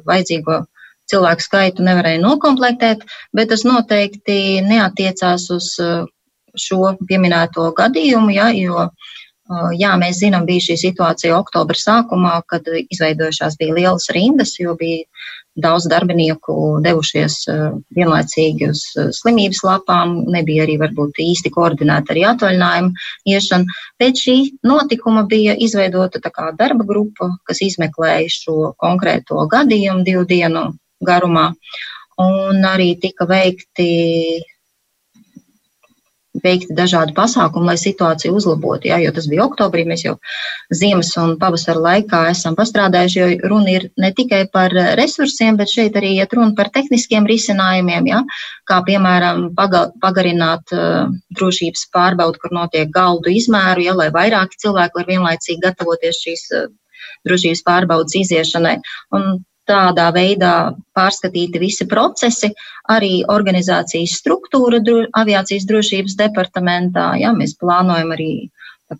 vajadzīgo 0.07 0.63
cilvēku 1.11 1.45
skaitu 1.45 1.85
nevarēja 1.87 2.23
nokomplektēt, 2.23 3.05
bet 3.37 3.53
tas 3.53 3.67
noteikti 3.69 4.63
neatiecās 4.67 5.49
uz 5.55 5.73
uh, 5.83 6.07
šo 6.59 6.95
pieminēto 7.09 7.71
gadījumu, 7.77 8.33
ja, 8.35 8.49
jo, 8.57 8.89
uh, 8.89 9.69
jā, 9.77 9.93
mēs 10.01 10.23
zinām, 10.23 10.49
bija 10.49 10.69
šī 10.69 10.79
situācija 10.87 11.37
oktobra 11.39 11.79
sākumā, 11.79 12.41
kad 12.49 12.69
izveidojušās 12.83 13.59
bija 13.61 13.79
lielas 13.81 14.11
rindas, 14.15 14.59
jo 14.61 14.77
bija 14.79 15.07
daudz 15.63 15.85
darbinieku 15.93 16.55
devušies 16.85 17.35
uh, 17.53 17.65
vienlaicīgi 17.97 18.71
uz 18.73 18.85
slimības 19.19 19.61
lapām, 19.67 20.15
nebija 20.33 20.65
arī 20.65 20.79
varbūt 20.81 21.21
īsti 21.21 21.53
koordinēta 21.53 22.15
arī 22.15 22.23
atvaļinājuma 22.31 23.09
iešana. 23.35 23.81
Pēc 24.01 24.23
šī 24.27 24.37
notikuma 24.65 25.27
bija 25.29 25.57
izveidota 25.61 26.23
tā 26.25 26.33
kā 26.33 26.55
darba 26.57 26.89
grupa, 26.89 27.35
kas 27.49 27.61
izmeklēja 27.69 28.33
šo 28.33 28.73
konkrēto 28.81 29.45
gadījumu 29.53 30.09
divu 30.09 30.25
dienu 30.31 30.71
garumā. 31.09 31.51
Un 32.23 32.65
arī 32.69 32.93
tika 33.01 33.27
veikti 33.29 33.91
veikti 36.41 36.75
dažādi 36.77 37.15
pasākumi, 37.17 37.69
lai 37.71 37.77
situāciju 37.81 38.35
uzlabotu. 38.39 38.89
Jā, 38.91 38.99
jo 39.03 39.13
tas 39.15 39.29
bija 39.31 39.45
oktobrī, 39.45 39.85
mēs 39.89 40.05
jau 40.07 40.15
ziemas 40.75 41.13
un 41.21 41.35
pavasara 41.41 41.83
laikā 41.87 42.23
esam 42.33 42.57
pastrādājuši, 42.59 43.21
jo 43.21 43.51
runa 43.53 43.75
ir 43.77 43.89
ne 44.01 44.13
tikai 44.17 44.43
par 44.53 44.75
resursiem, 44.99 45.59
bet 45.61 45.73
šeit 45.73 45.99
arī 46.01 46.15
iet 46.17 46.33
runa 46.37 46.57
par 46.59 46.73
tehniskiem 46.75 47.29
risinājumiem, 47.29 48.11
jā, 48.15 48.23
kā 48.71 48.81
piemēram 48.89 49.51
paga, 49.59 49.87
pagarināt 50.03 50.75
uh, 50.77 51.13
drošības 51.37 51.87
pārbaudu, 51.95 52.41
kur 52.43 52.57
notiek 52.57 52.91
galdu 52.95 53.33
izmēru, 53.33 53.87
jā, 53.87 53.97
lai 53.99 54.11
vairāki 54.15 54.61
cilvēki 54.65 55.03
var 55.03 55.11
vienlaicīgi 55.13 55.65
gatavoties 55.69 56.25
šīs 56.25 56.49
uh, 56.57 56.69
drošības 57.29 57.65
pārbaudas 57.69 58.17
iziešanai. 58.25 58.79
Un 59.15 59.43
tādā 59.69 60.09
veidā 60.15 60.73
pārskatīti 60.97 61.61
visi 61.63 61.87
procesi, 61.91 62.51
arī 62.91 63.23
organizācijas 63.31 64.17
struktūra 64.21 64.83
dro, 64.85 65.05
aviācijas 65.19 65.67
drošības 65.69 66.17
departamentā. 66.19 67.13
Ja, 67.21 67.33
mēs 67.37 67.55
plānojam 67.61 68.13
arī 68.17 68.33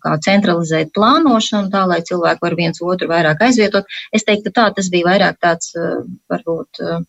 kā, 0.01 0.15
centralizēt 0.25 0.93
plānošanu, 0.95 1.71
tā 1.73 1.83
lai 1.89 2.01
cilvēki 2.07 2.45
var 2.45 2.55
viens 2.57 2.81
otru 2.81 3.09
vairāk 3.11 3.43
aizvietot. 3.45 3.89
Es 4.13 4.25
teiktu, 4.27 4.53
tā 4.55 4.69
tas 4.75 4.89
bija 4.93 5.11
vairāk 5.11 5.39
tāds 5.43 5.73
eh, 5.77 6.01
varbūt 6.31 6.81
eh, 6.81 6.99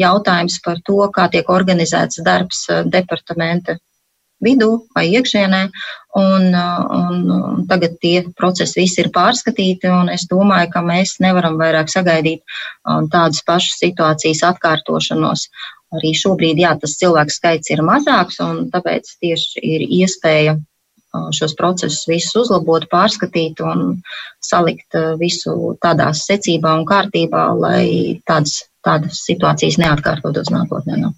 jautājums 0.00 0.60
par 0.64 0.80
to, 0.86 1.02
kā 1.14 1.28
tiek 1.32 1.50
organizēts 1.50 2.22
darbs 2.24 2.66
eh, 2.70 2.84
departamenta 2.86 3.76
vidū 4.44 4.70
vai 4.96 5.06
iekšienē. 5.10 5.62
Un, 6.18 6.46
un, 6.50 7.18
un 7.30 7.66
tagad 7.70 7.94
tie 8.02 8.24
procesi 8.38 8.80
visi 8.80 9.04
ir 9.04 9.12
pārskatīti, 9.14 9.90
un 9.94 10.10
es 10.10 10.26
domāju, 10.30 10.72
ka 10.72 10.82
mēs 10.82 11.18
nevaram 11.22 11.58
vairāk 11.60 11.92
sagaidīt 11.92 12.42
um, 12.42 13.06
tādas 13.12 13.44
pašas 13.46 13.78
situācijas 13.84 14.42
atkārtošanos. 14.48 15.46
Arī 15.94 16.10
šobrīd, 16.14 16.58
jā, 16.62 16.74
tas 16.82 16.96
cilvēku 16.98 17.34
skaits 17.34 17.70
ir 17.74 17.84
mazāks, 17.86 18.40
un 18.42 18.66
tāpēc 18.74 19.14
tieši 19.22 19.62
ir 19.62 19.86
iespēja 20.00 20.56
uh, 20.58 21.30
šos 21.34 21.54
procesus 21.58 22.02
visus 22.10 22.34
uzlabot, 22.42 22.88
pārskatīt 22.90 23.62
un 23.62 24.00
salikt 24.42 24.98
uh, 24.98 25.14
visu 25.20 25.76
tādās 25.82 26.26
secībā 26.26 26.74
un 26.78 26.86
kārtībā, 26.90 27.46
lai 27.58 27.86
tādas, 28.26 28.64
tādas 28.86 29.22
situācijas 29.30 29.78
neatkārtotos 29.82 30.50
nākotnē. 30.54 31.04
Jau. 31.06 31.14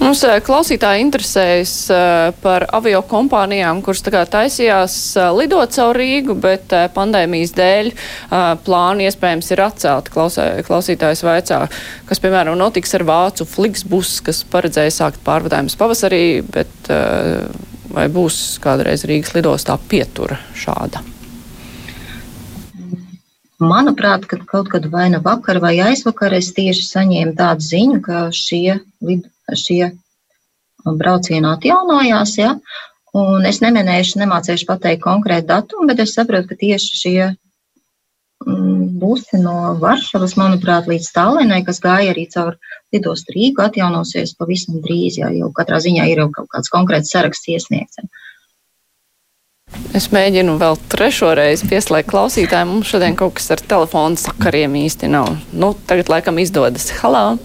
Mums 0.00 0.22
eh, 0.24 0.38
klausītāji 0.44 1.02
interesējas 1.04 1.72
eh, 1.92 2.30
par 2.40 2.64
avio 2.76 3.02
kompānijām, 3.10 3.82
kuras 3.84 4.00
tā 4.06 4.12
kā 4.14 4.22
taisījās 4.30 4.94
eh, 5.18 5.28
lidot 5.36 5.74
caur 5.74 5.98
Rīgu, 5.98 6.36
bet 6.40 6.72
pandēmijas 6.94 7.52
dēļ 7.58 7.90
plāni 8.64 9.08
iespējams 9.10 9.50
ir 9.52 9.64
atcelti. 9.66 10.14
Klausītājs 10.14 11.24
vaicā, 11.26 11.60
kas, 12.08 12.22
piemēram, 12.22 12.58
notiks 12.58 12.94
ar 12.96 13.04
Vācu 13.08 13.46
Flixbus, 13.48 14.18
kas 14.24 14.44
paredzēja 14.50 14.96
sākt 15.02 15.22
pārvadājumus 15.26 15.78
pavasarī, 15.80 16.24
bet 16.46 16.90
vai 17.90 18.06
būs 18.12 18.60
kādreiz 18.62 19.04
Rīgas 19.08 19.34
lidostā 19.36 19.76
pietura 19.90 20.38
šāda? 20.56 21.02
Manuprāt, 23.60 24.24
kad 24.24 24.46
kaut 24.48 24.70
kad 24.72 24.86
vai 24.88 25.10
nu 25.12 25.20
vakar 25.20 25.58
vai 25.60 25.74
aizvakar 25.84 26.32
es 26.32 26.48
tieši 26.56 26.86
saņēmu 26.86 27.34
tādu 27.36 27.66
ziņu, 27.66 27.98
ka 28.06 28.22
šie, 28.32 28.78
šie 29.58 29.90
braucieni 30.84 31.48
atjaunojās. 31.50 32.36
Ja? 32.40 32.54
Un 33.16 33.46
es 33.48 33.60
neminēšu, 33.64 34.20
nemācīšu 34.22 34.68
pateikt 34.68 35.02
konkrētu 35.02 35.48
datumu, 35.50 35.88
bet 35.90 36.02
es 36.04 36.14
saprotu, 36.14 36.52
ka 36.52 36.58
tieši 36.60 36.98
šie 37.00 37.16
mm, 38.46 38.84
busi 39.02 39.40
no 39.42 39.74
Varšavas, 39.82 40.36
manuprāt, 40.38 40.86
līdz 40.90 41.10
Tallinai, 41.16 41.64
kas 41.66 41.82
gāja 41.82 42.14
arī 42.14 42.28
caur 42.30 42.54
lidostu 42.94 43.34
Rīgu, 43.34 43.64
atjaunosies 43.66 44.36
pavisam 44.38 44.78
drīz, 44.84 45.18
ja 45.18 45.30
jau 45.34 45.50
katrā 45.56 45.82
ziņā 45.82 46.06
ir 46.10 46.24
jau 46.24 46.30
kaut 46.38 46.50
kāds 46.54 46.70
konkrēts 46.70 47.10
saraksts 47.14 47.50
iesniegts. 47.50 48.04
Es 49.94 50.08
mēģinu 50.14 50.56
vēl 50.58 50.78
trešo 50.90 51.32
reizi 51.38 51.66
pieslēgt 51.70 52.10
klausītājiem. 52.10 52.72
Mums 52.74 52.90
šodien 52.90 53.14
kaut 53.18 53.36
kas 53.38 53.50
ar 53.54 53.62
telefonu 53.62 54.18
sakariem 54.18 54.74
īsti 54.82 55.10
nav. 55.10 55.30
Nu, 55.50 55.72
tagad 55.86 56.10
laikam 56.10 56.38
izdodas. 56.42 56.90
Halo! 57.02 57.38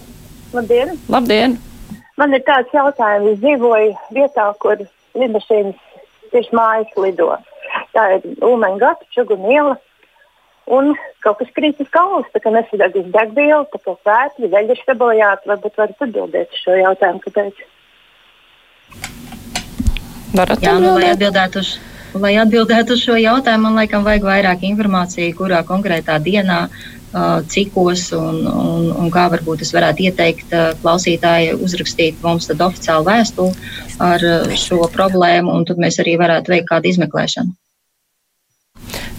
Labdien! 0.54 0.94
Labdien! 1.10 1.58
Man 2.20 2.36
ir 2.36 2.44
tāds 2.46 2.72
jautājums. 2.72 3.34
Es 3.34 3.42
dzīvoju 3.42 3.96
vietā, 4.16 4.46
kur 4.62 4.80
lidmašīnas 5.16 5.82
tieši 6.32 6.56
mājas 6.56 6.94
lido. 7.00 7.34
Tā 7.96 8.06
ir 8.16 8.26
Ulmaņa 8.44 8.80
gata, 8.82 9.08
čuguna 9.14 9.52
iela. 9.52 9.76
Un 10.66 10.94
kaut 11.22 11.38
kas 11.38 11.50
krīt 11.54 11.78
uz 11.82 11.90
kaulas, 11.94 12.26
tā 12.34 12.40
kā 12.42 12.50
nesadegīs 12.50 13.12
degvielu, 13.14 13.66
tā 13.70 13.78
kā 13.84 13.94
sēkļi, 14.08 14.50
veļi 14.54 14.74
ir 14.74 14.80
sabojāti. 14.82 15.50
Varbūt 15.52 15.82
varat 15.82 16.06
atbildēt 16.08 16.56
šo 16.64 16.78
jautājumu, 16.80 17.22
kāpēc? 17.28 17.60
Varat 20.36 20.64
Jā, 20.64 20.74
nu, 20.82 20.96
lai 20.98 21.12
atbildētu 21.14 21.62
uz 21.62 21.76
šo 21.76 21.92
Lai 22.16 22.36
atbildētu 22.40 22.94
uz 22.96 23.02
šo 23.04 23.16
jautājumu, 23.18 23.66
man 23.66 23.80
laikam 23.80 24.04
vajag 24.06 24.24
vairāk 24.24 24.62
informāciju, 24.64 25.34
kurā 25.36 25.58
konkrētā 25.68 26.16
dienā, 26.22 26.66
cikos 27.52 28.08
un, 28.16 28.42
un, 28.50 28.88
un 28.92 29.10
kā 29.14 29.26
varbūt 29.32 29.62
es 29.64 29.72
varētu 29.74 30.08
ieteikt 30.08 30.56
klausītāji 30.82 31.54
uzrakstīt 31.64 32.18
mums 32.24 32.50
tad 32.50 32.64
oficiālu 32.66 33.06
vēstuli 33.06 33.54
ar 34.02 34.26
šo 34.58 34.82
problēmu, 34.92 35.52
un 35.52 35.64
tad 35.68 35.80
mēs 35.80 36.00
arī 36.02 36.18
varētu 36.20 36.52
veikt 36.52 36.68
kādu 36.72 36.92
izmeklēšanu. 36.92 37.54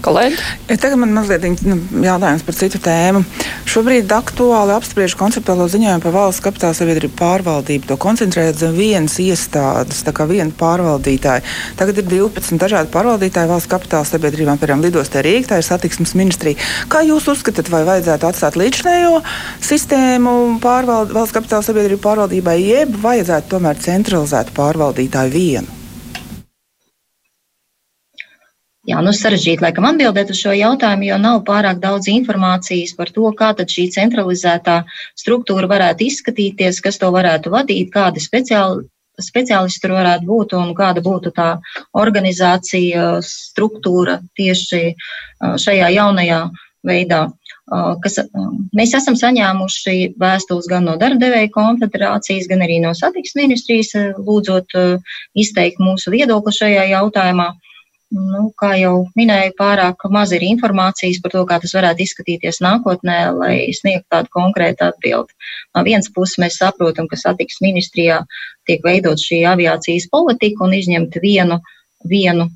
Kolēģi? 0.06 0.38
Tagad 0.70 1.00
man 1.02 1.14
mazliet 1.16 1.44
nu, 1.66 1.78
jautājums 2.04 2.44
par 2.46 2.56
citu 2.56 2.80
tēmu. 2.84 3.24
Šobrīd 3.68 4.12
aktuāli 4.14 4.76
apspriež 4.76 5.16
konceptuālo 5.20 5.66
ziņojumu 5.72 6.04
par 6.04 6.14
valsts 6.16 6.44
kapitāla 6.46 6.78
sabiedrību 6.78 7.18
pārvaldību. 7.18 7.88
To 7.90 7.98
koncentrēt 8.02 8.60
zem 8.62 8.76
vienas 8.78 9.18
iestādes, 9.24 10.04
tā 10.06 10.14
kā 10.16 10.28
viena 10.30 10.54
pārvaldītāja. 10.58 11.44
Tagad 11.80 12.02
ir 12.04 12.10
12 12.14 12.62
dažādi 12.62 12.94
pārvaldītāji 12.94 13.52
valsts 13.52 13.72
kapitāla 13.72 14.08
sabiedrībām, 14.08 14.62
piemēram, 14.62 14.86
lidostē 14.86 15.26
Rīgā, 15.26 15.52
tā 15.52 15.62
ir 15.62 15.68
satiksmes 15.68 16.14
ministrija. 16.20 16.62
Kā 16.92 17.02
jūs 17.08 17.28
uzskatāt, 17.34 17.72
vai 17.74 17.84
vajadzētu 17.88 18.30
atstāt 18.30 18.60
līdzinējo 18.60 19.24
sistēmu 19.66 20.38
pārvald, 20.64 21.16
valsts 21.16 21.36
kapitāla 21.38 21.66
sabiedrību 21.66 22.06
pārvaldībai, 22.06 22.60
jeb 22.62 23.02
vajadzētu 23.04 23.56
tomēr 23.56 23.82
centralizēt 23.88 24.54
pārvaldītāju 24.58 25.36
vienu? 25.36 25.77
Jā, 28.88 29.02
nu 29.04 29.12
sarežģīti 29.12 29.66
laikam 29.66 29.84
atbildēt 29.90 30.30
uz 30.32 30.40
šo 30.40 30.54
jautājumu, 30.56 31.10
jo 31.10 31.16
nav 31.20 31.42
pārāk 31.48 31.82
daudz 31.84 32.08
informācijas 32.08 32.94
par 32.96 33.10
to, 33.12 33.28
kā 33.36 33.50
tad 33.58 33.68
šī 33.74 33.90
centralizētā 33.92 34.78
struktūra 35.20 35.68
varētu 35.68 36.06
izskatīties, 36.06 36.80
kas 36.86 37.02
to 37.02 37.10
varētu 37.12 37.52
vadīt, 37.52 37.90
kādi 37.92 38.24
speciāli, 38.24 38.86
speciālisti 39.20 39.84
tur 39.84 39.98
varētu 39.98 40.30
būt 40.30 40.56
un 40.56 40.72
kāda 40.78 41.04
būtu 41.04 41.34
tā 41.36 41.50
organizācija, 42.00 43.18
struktūra 43.28 44.22
tieši 44.40 44.82
šajā 45.66 45.92
jaunajā 45.98 46.40
veidā. 46.88 47.26
Kas, 48.00 48.22
mēs 48.72 48.94
esam 48.96 49.20
saņēmuši 49.20 50.14
vēstules 50.16 50.72
gan 50.72 50.88
no 50.88 50.96
darba 50.96 51.44
konfederācijas, 51.52 52.48
gan 52.48 52.64
arī 52.64 52.80
no 52.80 52.96
satiksmes 52.96 53.42
ministrijas, 53.44 53.92
lūdzot 54.16 54.80
izteikt 55.36 55.84
mūsu 55.84 56.16
viedokli 56.16 56.56
šajā 56.56 56.88
jautājumā. 56.96 57.52
Nu, 58.16 58.46
kā 58.56 58.70
jau 58.80 59.10
minēju, 59.20 59.52
pārāk 59.58 60.06
maz 60.14 60.32
ir 60.32 60.46
informācijas 60.48 61.18
par 61.24 61.34
to, 61.34 61.42
kā 61.50 61.58
tas 61.60 61.74
varētu 61.76 62.06
izskatīties 62.06 62.62
nākotnē, 62.64 63.18
lai 63.36 63.56
sniegtu 63.76 64.08
tādu 64.16 64.32
konkrētu 64.32 64.86
atbildi. 64.86 65.36
No 65.76 65.84
vienas 65.84 66.08
puses 66.16 66.40
mēs 66.40 66.56
saprotam, 66.62 67.10
ka 67.12 67.20
satiksmes 67.20 67.66
ministrijā 67.66 68.22
tiek 68.70 68.86
veidot 68.88 69.20
šī 69.20 69.42
aviācijas 69.52 70.08
politika 70.14 70.64
un 70.64 70.78
izņemt 70.78 71.20
vienu, 71.20 71.60
vienu 72.08 72.48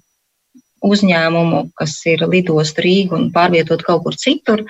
uzņēmumu, 0.82 1.66
kas 1.78 1.98
ir 2.10 2.24
lidostu 2.32 2.82
Rīgu 2.86 3.18
un 3.18 3.28
pārvietot 3.36 3.84
kaut 3.86 4.06
kur 4.06 4.16
citur, 4.18 4.64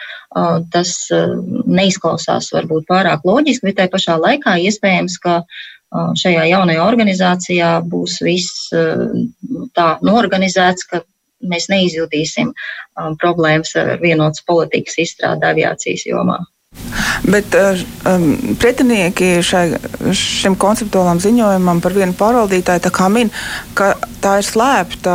tas 0.74 0.96
neizklausās 1.12 2.50
varbūt 2.56 2.90
pārāk 2.90 3.24
loģiski, 3.28 3.70
bet 3.70 3.78
tai 3.80 3.88
pašā 3.94 4.18
laikā 4.20 4.58
iespējams, 4.66 5.22
ka 5.24 5.44
šajā 5.92 6.46
jaunajā 6.52 6.84
organizācijā 6.88 7.72
būs 7.92 8.20
viss 8.24 8.70
tā 9.76 9.88
norganizēts, 10.08 10.88
ka 10.88 11.02
mēs 11.42 11.68
neizjūtīsim 11.72 12.54
problēmas 13.22 13.76
ar 13.80 13.98
vienotas 14.02 14.44
politikas 14.48 15.00
izstrādi 15.06 15.48
aviācijas 15.52 16.06
jomā. 16.08 16.40
Bet 17.32 17.56
um, 17.56 18.56
pretinieki 18.60 19.42
šai, 19.46 19.66
šim 20.18 20.56
konceptuālam 20.60 21.20
ziņojumam 21.22 21.82
par 21.84 21.94
vienu 21.94 22.16
pārvaldītāju 22.18 23.10
min, 23.14 23.30
ka 23.78 23.94
tā 24.22 24.40
ir 24.42 24.48
slēpta 24.48 25.14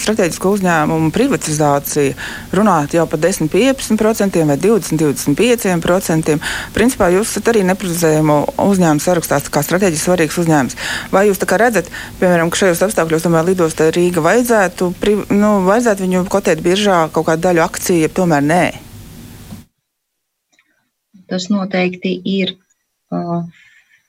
strateģisko 0.00 0.52
uzņēmumu 0.58 1.10
privatizācija. 1.14 2.14
Runāt 2.56 2.96
jau 2.96 3.06
par 3.08 3.22
10, 3.24 3.48
15% 3.52 4.44
vai 4.50 4.58
20, 4.60 5.00
25%. 5.00 6.38
Principā 6.76 7.10
jūs 7.14 7.32
esat 7.32 7.50
arī 7.54 7.64
neprivatizējumu 7.72 8.38
uzņēmumu 8.68 9.04
sarakstā 9.04 9.40
kā 9.48 9.64
strateģiski 9.64 10.04
svarīgs 10.04 10.40
uzņēmums. 10.44 10.80
Vai 11.14 11.26
jūs 11.30 11.40
redzat, 11.40 11.88
piemēram, 12.20 12.52
ka 12.52 12.64
šajos 12.64 12.84
apstākļos 12.88 13.24
tomēr 13.24 13.48
lidostā 13.48 13.88
Rīga 13.94 14.24
vajadzētu, 14.24 14.92
nu, 15.32 15.52
vajadzētu 15.68 16.04
viņu 16.04 16.26
kotēt 16.28 16.64
biržā 16.64 17.06
kaut 17.12 17.30
kādu 17.30 17.48
daļu 17.48 17.64
akciju, 17.64 18.04
ja 18.04 18.12
tomēr 18.12 18.44
nē? 18.44 18.64
Tas 21.30 21.48
noteikti 21.52 22.16
ir 22.28 22.56
uh, 23.14 23.44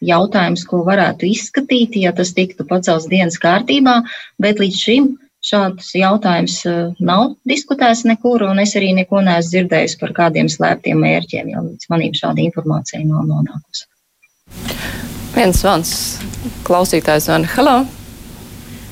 jautājums, 0.06 0.66
ko 0.68 0.84
varētu 0.88 1.30
izskatīt, 1.30 1.96
ja 2.02 2.14
tas 2.16 2.34
tiktu 2.36 2.66
pacelts 2.68 3.08
dienas 3.12 3.38
kārtībā, 3.42 4.02
bet 4.42 4.60
līdz 4.64 4.82
šim 4.82 5.12
šāds 5.46 5.92
jautājums 5.94 6.58
nav 7.06 7.36
diskutēts 7.48 8.06
nekur, 8.10 8.48
un 8.50 8.62
es 8.64 8.74
arī 8.78 8.94
neko 8.98 9.22
neesmu 9.26 9.52
dzirdējis 9.52 9.98
par 10.02 10.16
kādiem 10.18 10.50
slēptiem 10.50 11.04
mērķiem, 11.06 11.52
jo 11.54 11.66
līdz 11.68 11.92
manim 11.94 12.16
šāda 12.18 12.42
informācija 12.46 13.04
nav 13.06 13.28
nonākusi. 13.30 13.86
Viens 15.36 15.62
zvans 15.62 15.94
klausītājs 16.66 17.30
zvana. 17.30 17.50
Halo! 17.58 17.78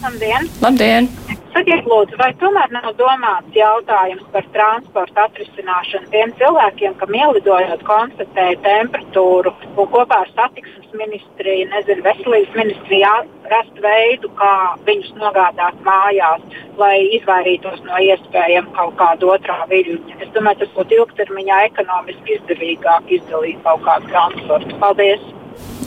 Labdien! 0.04 0.50
Labdien! 0.62 1.08
Sakiet, 1.54 1.86
lūdzu, 1.86 2.18
vai 2.18 2.32
tomēr 2.42 2.72
nav 2.74 2.96
domāts 2.98 3.54
jautājums 3.54 4.24
par 4.34 4.46
transporta 4.56 5.28
atrisināšanu 5.28 6.10
tiem 6.10 6.32
cilvēkiem, 6.40 6.96
kam 6.98 7.14
ielidojot 7.20 7.84
konstatēja 7.86 8.56
temperatūru 8.64 9.54
un 9.68 9.92
kopā 9.94 10.24
ar 10.24 10.32
satiksmes 10.34 10.96
ministriju, 10.98 11.68
nezinu, 11.76 12.06
veselības 12.08 12.58
ministriju 12.58 13.12
rast 13.54 13.78
veidu, 13.86 14.34
kā 14.42 14.56
viņus 14.90 15.14
nogādāt 15.22 15.78
mājās, 15.86 16.58
lai 16.82 16.96
izvairītos 17.20 17.86
no 17.86 18.02
iespējām 18.08 18.74
kaut 18.80 18.98
kādu 19.04 19.30
otrā 19.36 19.60
viļņa. 19.70 20.20
Es 20.26 20.34
domāju, 20.34 20.64
tas 20.64 20.76
būtu 20.80 21.00
ilgtermiņā 21.04 21.62
ekonomiski 21.70 22.40
izdevīgāk 22.40 23.14
izdalīt 23.20 23.62
kaut 23.70 23.86
kādu 23.86 24.10
transportu. 24.10 24.82
Paldies! 24.82 25.32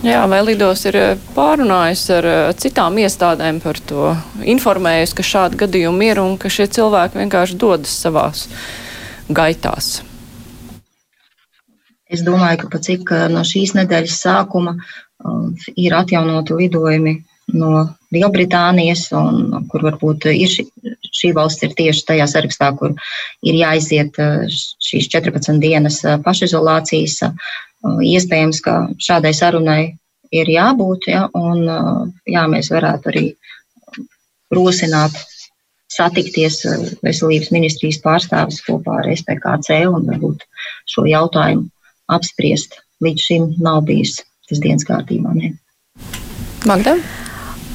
Jā, 0.05 0.21
vai 0.29 0.43
Lidos 0.45 0.85
ir 0.87 0.97
eh, 1.01 1.23
pārunājis 1.35 2.03
ar 2.15 2.27
eh, 2.31 2.41
citām 2.61 2.99
iestādēm 3.01 3.61
par 3.65 3.79
to, 3.89 4.11
informējis, 4.45 5.15
ka 5.17 5.25
šādi 5.27 5.61
gadījumi 5.65 6.11
ir 6.13 6.21
un 6.23 6.37
ka 6.39 6.51
šie 6.53 6.69
cilvēki 6.77 7.19
vienkārši 7.23 7.57
dodas 7.59 7.95
savās 8.05 8.45
gaitās? 9.33 10.03
Es 12.07 12.23
domāju, 12.23 12.61
ka 12.63 12.71
pat 12.77 12.87
cik 12.87 13.11
no 13.33 13.43
šīs 13.43 13.75
nedēļas 13.75 14.21
sākuma 14.29 14.77
uh, 14.77 15.49
ir 15.75 15.97
atjaunoti 15.97 16.55
lidojumi 16.61 17.17
no 17.57 17.87
Lielbritānijas, 18.15 19.09
un 19.19 19.67
kur 19.71 19.83
varbūt 19.87 20.29
ir 20.31 20.51
šī, 20.51 20.65
šī 21.15 21.33
valsts 21.35 21.67
ir 21.67 21.75
tieši 21.79 22.05
tajā 22.13 22.27
sarakstā, 22.31 22.71
kur 22.79 22.95
ir 23.47 23.59
jāiziet 23.59 24.19
šīs 24.51 25.11
14 25.11 25.59
dienas 25.63 26.01
pašizolācijas 26.25 27.19
Iespējams, 27.85 28.61
ka 28.65 28.77
šādai 29.03 29.33
sarunai 29.37 29.81
ir 30.35 30.51
jābūt, 30.51 31.11
ja, 31.13 31.27
un 31.37 31.67
jā, 32.27 32.47
mēs 32.51 32.71
varētu 32.73 33.13
arī 33.13 33.27
rosināt 34.55 35.17
satikties 35.93 36.63
veselības 37.05 37.53
ministrijas 37.55 38.01
pārstāvis 38.05 38.63
kopā 38.67 39.01
ar 39.03 39.11
SPKC 39.13 39.85
un 39.91 40.09
varbūt 40.11 40.43
šo 40.91 41.07
jautājumu 41.09 41.69
apspriest. 42.13 42.81
Līdz 43.05 43.29
šim 43.29 43.47
nav 43.61 43.85
bijis 43.89 44.19
tas 44.49 44.63
dienas 44.63 44.87
kārtībā. 44.89 45.35
Ne. 45.37 45.53
Magda? 46.67 46.97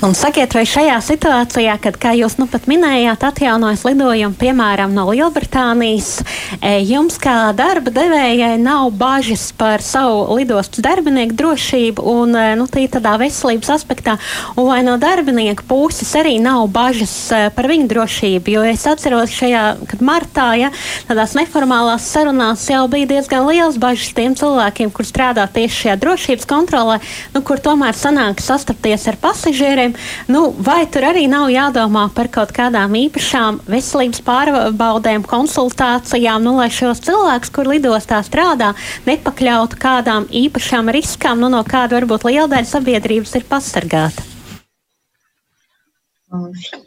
Un 0.02 0.16
sakiet, 0.18 0.50
vai 0.58 0.64
šajā 0.66 0.96
situācijā, 1.06 1.76
kad, 1.78 1.98
kā 2.02 2.16
jūs 2.18 2.40
nu 2.40 2.48
pat 2.50 2.64
minējāt, 2.66 3.22
atjaunojas 3.22 3.84
lidojumi, 3.86 4.34
piemēram, 4.34 4.96
no 4.98 5.04
Lielbritānijas, 5.12 6.24
e, 6.58 6.72
jums 6.90 7.20
kā 7.22 7.52
darba 7.54 7.94
devējai 7.94 8.56
nav 8.58 8.88
bažas 8.98 9.44
par 9.54 9.84
savu 9.86 10.40
lidostas 10.40 10.82
darbinieku 10.82 11.38
drošību 11.38 12.06
un 12.16 12.34
e, 12.34 12.46
nu, 12.58 12.66
tādā 12.66 13.12
veselības 13.22 13.70
aspektā, 13.76 14.16
un 14.56 14.72
vai 14.72 14.80
no 14.88 14.96
darbinieku 14.98 15.68
puses 15.70 16.16
arī 16.18 16.40
nav 16.42 16.66
bažas 16.74 17.14
e, 17.30 17.44
par 17.54 17.70
viņu 17.70 17.86
drošību? 17.94 18.56
Jo 18.56 18.66
es 18.72 18.88
atceros 18.90 19.38
šajā, 19.38 19.64
kad 19.86 20.02
martā, 20.02 20.48
ja 20.64 20.74
tādās 21.12 21.38
neformālās 21.38 22.10
sarunās 22.10 22.66
jau 22.74 22.88
bija 22.90 23.12
diezgan 23.14 23.46
liels 23.52 23.78
bažas 23.78 24.18
tiem 24.18 24.34
cilvēkiem, 24.34 24.90
kur 24.90 25.06
strādā 25.06 25.46
tieši 25.46 25.86
šajā 25.86 26.02
drošības 26.08 26.50
kontrolē, 26.50 26.98
nu, 27.38 27.46
kur 27.46 27.62
tomēr 27.62 27.94
sanāk 27.94 28.42
sastapties 28.42 29.06
ar 29.14 29.22
pasažieriem 29.22 29.91
cilvēkiem. 29.92 30.28
Nu, 30.28 30.54
vai 30.58 30.86
tur 30.88 31.04
arī 31.04 31.28
nav 31.28 31.50
jādomā 31.50 32.10
par 32.14 32.28
kaut 32.30 32.52
kādām 32.52 32.94
īpašām 32.96 33.62
veselības 33.68 34.22
pārbaudēm, 34.22 35.24
konsultācijām, 35.24 36.44
nu, 36.44 36.58
lai 36.58 36.70
šos 36.70 37.02
cilvēkus, 37.02 37.52
kur 37.52 37.68
lidostā 37.68 38.22
strādā, 38.24 38.74
nepakļautu 39.06 39.78
kādām 39.78 40.28
īpašām 40.30 40.92
riskām, 40.92 41.40
nu, 41.40 41.50
no 41.50 41.64
kāda 41.64 42.00
varbūt 42.00 42.26
liela 42.26 42.48
daļa 42.48 42.68
sabiedrības 42.68 43.36
ir 43.36 43.44
pasargāta? 43.50 44.24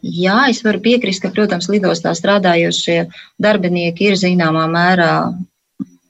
Jā, 0.01 0.49
es 0.49 0.63
varu 0.65 0.81
piekrist, 0.81 1.21
ka, 1.21 1.29
protams, 1.29 1.69
lidostā 1.69 2.15
strādājošie 2.17 3.11
darbinieki 3.37 4.09
ir 4.09 4.17
zināmā 4.17 4.65
mērā 4.73 5.35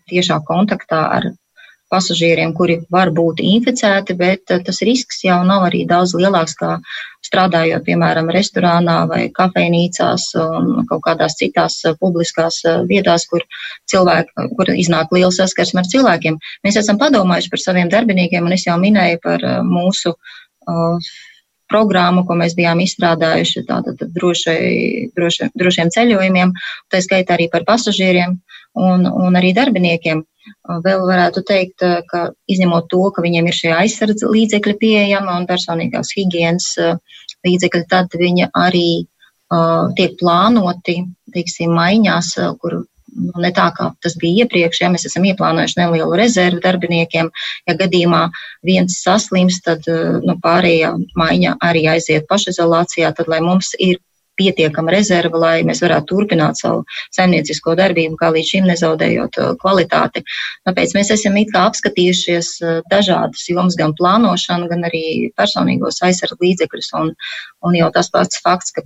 tiešā 0.06 0.38
kontaktā 0.46 1.00
ar 1.16 1.32
pasažieriem, 1.94 2.52
kuri 2.58 2.78
var 2.92 3.12
būt 3.14 3.42
inficēti, 3.44 4.16
bet 4.18 4.52
eh, 4.52 4.62
tas 4.66 4.82
risks 4.86 5.22
jau 5.26 5.40
nav 5.46 5.68
arī 5.68 5.84
daudz 5.90 6.14
lielāks 6.18 6.56
kā 6.60 6.76
strādājot, 7.24 7.84
piemēram, 7.86 8.28
restorānā 8.34 8.96
vai 9.10 9.22
kafejnīcās 9.34 10.26
un 10.42 10.88
kaut 10.90 11.04
kādās 11.06 11.38
citās 11.40 11.80
eh, 11.86 11.96
publiskās 12.00 12.62
eh, 12.68 12.80
vietās, 12.90 13.26
kur 13.30 13.44
cilvēki, 13.90 14.48
kur 14.58 14.72
iznāk 14.74 15.14
liela 15.16 15.32
saskarsme 15.34 15.84
ar 15.84 15.92
cilvēkiem. 15.92 16.40
Mēs 16.66 16.80
esam 16.82 17.00
padomājuši 17.02 17.52
par 17.54 17.64
saviem 17.66 17.92
darbiniekiem, 17.92 18.48
un 18.48 18.58
es 18.58 18.66
jau 18.68 18.76
minēju 18.80 19.22
par 19.24 19.46
mūsu 19.64 20.14
uh, 20.14 21.14
programmu, 21.70 22.24
ko 22.28 22.36
mēs 22.38 22.54
bijām 22.58 22.82
izstrādājuši 22.84 23.64
tātad 23.68 24.02
drošai, 24.16 24.60
droši, 25.16 25.50
drošiem 25.58 25.90
ceļojumiem, 25.94 26.52
tā 26.92 27.00
skaitā 27.04 27.38
arī 27.38 27.48
par 27.52 27.64
pasažieriem 27.68 28.36
un, 28.74 29.06
un 29.08 29.38
arī 29.38 29.54
darbiniekiem. 29.56 30.22
Vēl 30.84 31.04
varētu 31.08 31.40
teikt, 31.48 31.82
ka 32.10 32.26
izņemot 32.52 32.90
to, 32.92 33.00
ka 33.16 33.24
viņiem 33.24 33.48
ir 33.48 33.56
šie 33.56 33.72
aizsardz 33.72 34.26
līdzekļi 34.28 34.74
pieejami 34.80 35.32
un 35.32 35.46
personīgās 35.48 36.12
higienas 36.16 36.66
līdzekļi, 37.44 37.84
tad 37.88 38.16
viņi 38.20 38.50
arī 38.52 38.88
uh, 39.04 39.92
tiek 39.96 40.18
plānoti, 40.20 40.98
teiksim, 41.32 41.72
maiņās, 41.76 42.34
kur 42.60 42.82
nu, 43.14 43.32
ne 43.40 43.50
tā 43.54 43.68
kā 43.76 43.90
tas 44.04 44.16
bija 44.20 44.44
iepriekš, 44.44 44.80
ja 44.82 44.90
mēs 44.92 45.06
esam 45.08 45.26
ieplānojuši 45.28 45.78
nelielu 45.80 46.18
rezervu 46.18 46.62
darbiniekiem. 46.64 47.30
Ja 47.68 47.76
gadījumā 47.78 48.24
viens 48.66 49.00
saslims, 49.04 49.60
tad 49.64 49.86
nu, 49.88 50.36
pārējā 50.44 50.94
maiņa 51.18 51.56
arī 51.64 51.86
aiziet 51.94 52.28
pašizolācijā, 52.30 53.14
tad 53.16 53.30
lai 53.30 53.40
mums 53.44 53.74
ir 53.78 54.00
pietiekama 54.38 54.92
rezerva, 54.94 55.40
lai 55.40 55.54
mēs 55.66 55.82
varētu 55.84 56.08
turpināt 56.10 56.60
savu 56.60 56.84
saimniecisko 57.14 57.76
darbību, 57.78 58.18
kā 58.20 58.30
līdz 58.34 58.52
šim 58.52 58.68
nezaudējot 58.70 59.40
uh, 59.40 59.50
kvalitāti. 59.60 60.24
Tāpēc 60.68 60.94
mēs 60.98 61.12
esam 61.14 61.38
it 61.40 61.52
kā 61.54 61.66
apskatījušies 61.70 62.52
uh, 62.62 62.78
dažādas 62.92 63.48
jomas, 63.50 63.78
gan 63.80 63.96
plānošanu, 63.98 64.70
gan 64.72 64.86
arī 64.90 65.04
personīgos 65.38 66.02
aizsardz 66.06 66.40
līdzekļus. 66.42 66.92
Un, 67.00 67.12
un 67.66 67.76
jau 67.78 67.90
tas 67.94 68.10
pats 68.14 68.40
fakts, 68.44 68.74
ka 68.76 68.84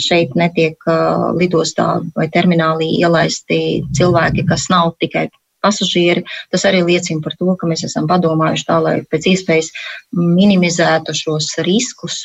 šeit 0.00 0.36
netiek 0.38 0.78
uh, 0.88 1.30
lidostā 1.38 2.00
vai 2.16 2.28
terminālī 2.32 2.92
ielaisti 3.00 3.60
cilvēki, 3.96 4.46
kas 4.50 4.68
nav 4.72 4.94
tikai 5.02 5.28
pasažieri. 5.64 6.24
Tas 6.52 6.64
arī 6.68 6.82
liecina 6.86 7.22
par 7.24 7.36
to, 7.38 7.52
ka 7.60 7.68
mēs 7.70 7.84
esam 7.88 8.08
padomājuši 8.10 8.66
tā, 8.68 8.78
lai 8.82 8.96
pēc 9.10 9.28
iespējas 9.34 9.70
minimizētu 10.16 11.16
šos 11.16 11.52
riskus 11.66 12.24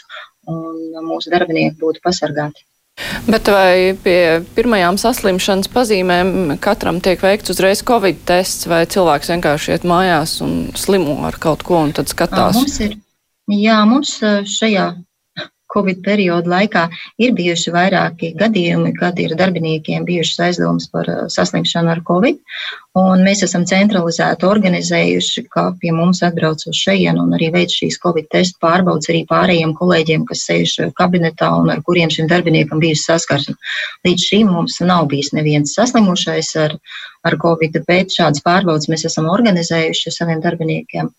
un 0.52 1.06
mūsu 1.06 1.34
darbinieki 1.34 1.78
būtu 1.82 2.04
pasargāti. 2.06 2.66
Bet 3.28 3.50
vai 3.52 3.92
pie 4.06 4.20
pirmajām 4.56 4.96
saslimšanas 5.00 5.68
pazīmēm 5.74 6.56
katram 6.64 7.02
tiek 7.04 7.20
veikts 7.20 7.52
uzreiz 7.52 7.82
covid 7.84 8.22
tests, 8.28 8.70
vai 8.72 8.86
cilvēks 8.88 9.34
vienkārši 9.34 9.74
iet 9.76 9.88
mājās 9.90 10.38
un 10.46 10.70
slimo 10.80 11.18
ar 11.28 11.36
kaut 11.42 11.66
ko 11.68 11.82
un 11.84 11.92
tad 11.98 12.08
skatās? 12.12 12.56
Mums 12.56 12.80
ir, 12.86 12.96
jā, 13.52 13.82
mums 13.90 14.16
šajā 14.24 14.88
Covid 15.76 16.02
perioda 16.06 16.54
laikā 16.56 16.88
ir 17.22 17.36
bijuši 17.38 17.74
vairāki 17.76 18.34
gadījumi, 18.40 18.96
kad 19.00 19.20
ir 19.20 19.36
darbiniekiem 19.40 20.08
bijušas 20.08 20.44
aizdomas 20.50 20.90
par 20.92 21.12
uh, 21.12 21.24
saslimšanu 21.32 21.94
ar 21.96 22.04
Covid. 22.08 22.42
Mēs 22.96 23.42
esam 23.44 23.66
centralizēti 23.68 24.48
organizējuši, 24.48 25.42
ka 25.52 25.66
pie 25.82 25.92
mums 25.92 26.22
atbrauc 26.24 26.62
uz 26.70 26.78
šejienu 26.80 27.26
un 27.26 27.34
arī 27.36 27.50
veic 27.52 27.74
šīs 27.76 27.98
Covid 28.00 28.30
testu 28.32 28.62
pārbaudas 28.64 29.10
arī 29.12 29.26
pārējiem 29.28 29.74
kolēģiem, 29.76 30.24
kas 30.30 30.46
sēž 30.48 30.78
kabinetā 30.96 31.50
un 31.60 31.74
ar 31.74 31.82
kuriem 31.84 32.14
šim 32.14 32.30
darbiniekam 32.32 32.80
bijusi 32.80 33.04
saskarsme. 33.10 33.58
Līdz 34.08 34.30
šim 34.30 34.54
mums 34.56 34.80
nav 34.80 35.10
bijis 35.12 35.34
neviens 35.36 35.76
saslimušais 35.76 36.56
ar, 36.64 36.78
ar 37.28 37.36
Covid, 37.44 37.82
bet 37.90 38.16
šādas 38.16 38.46
pārbaudas 38.48 38.88
mēs 38.88 39.04
esam 39.12 39.28
organizējuši 39.34 40.16
saviem 40.16 40.40
darbiniekiem. 40.48 41.12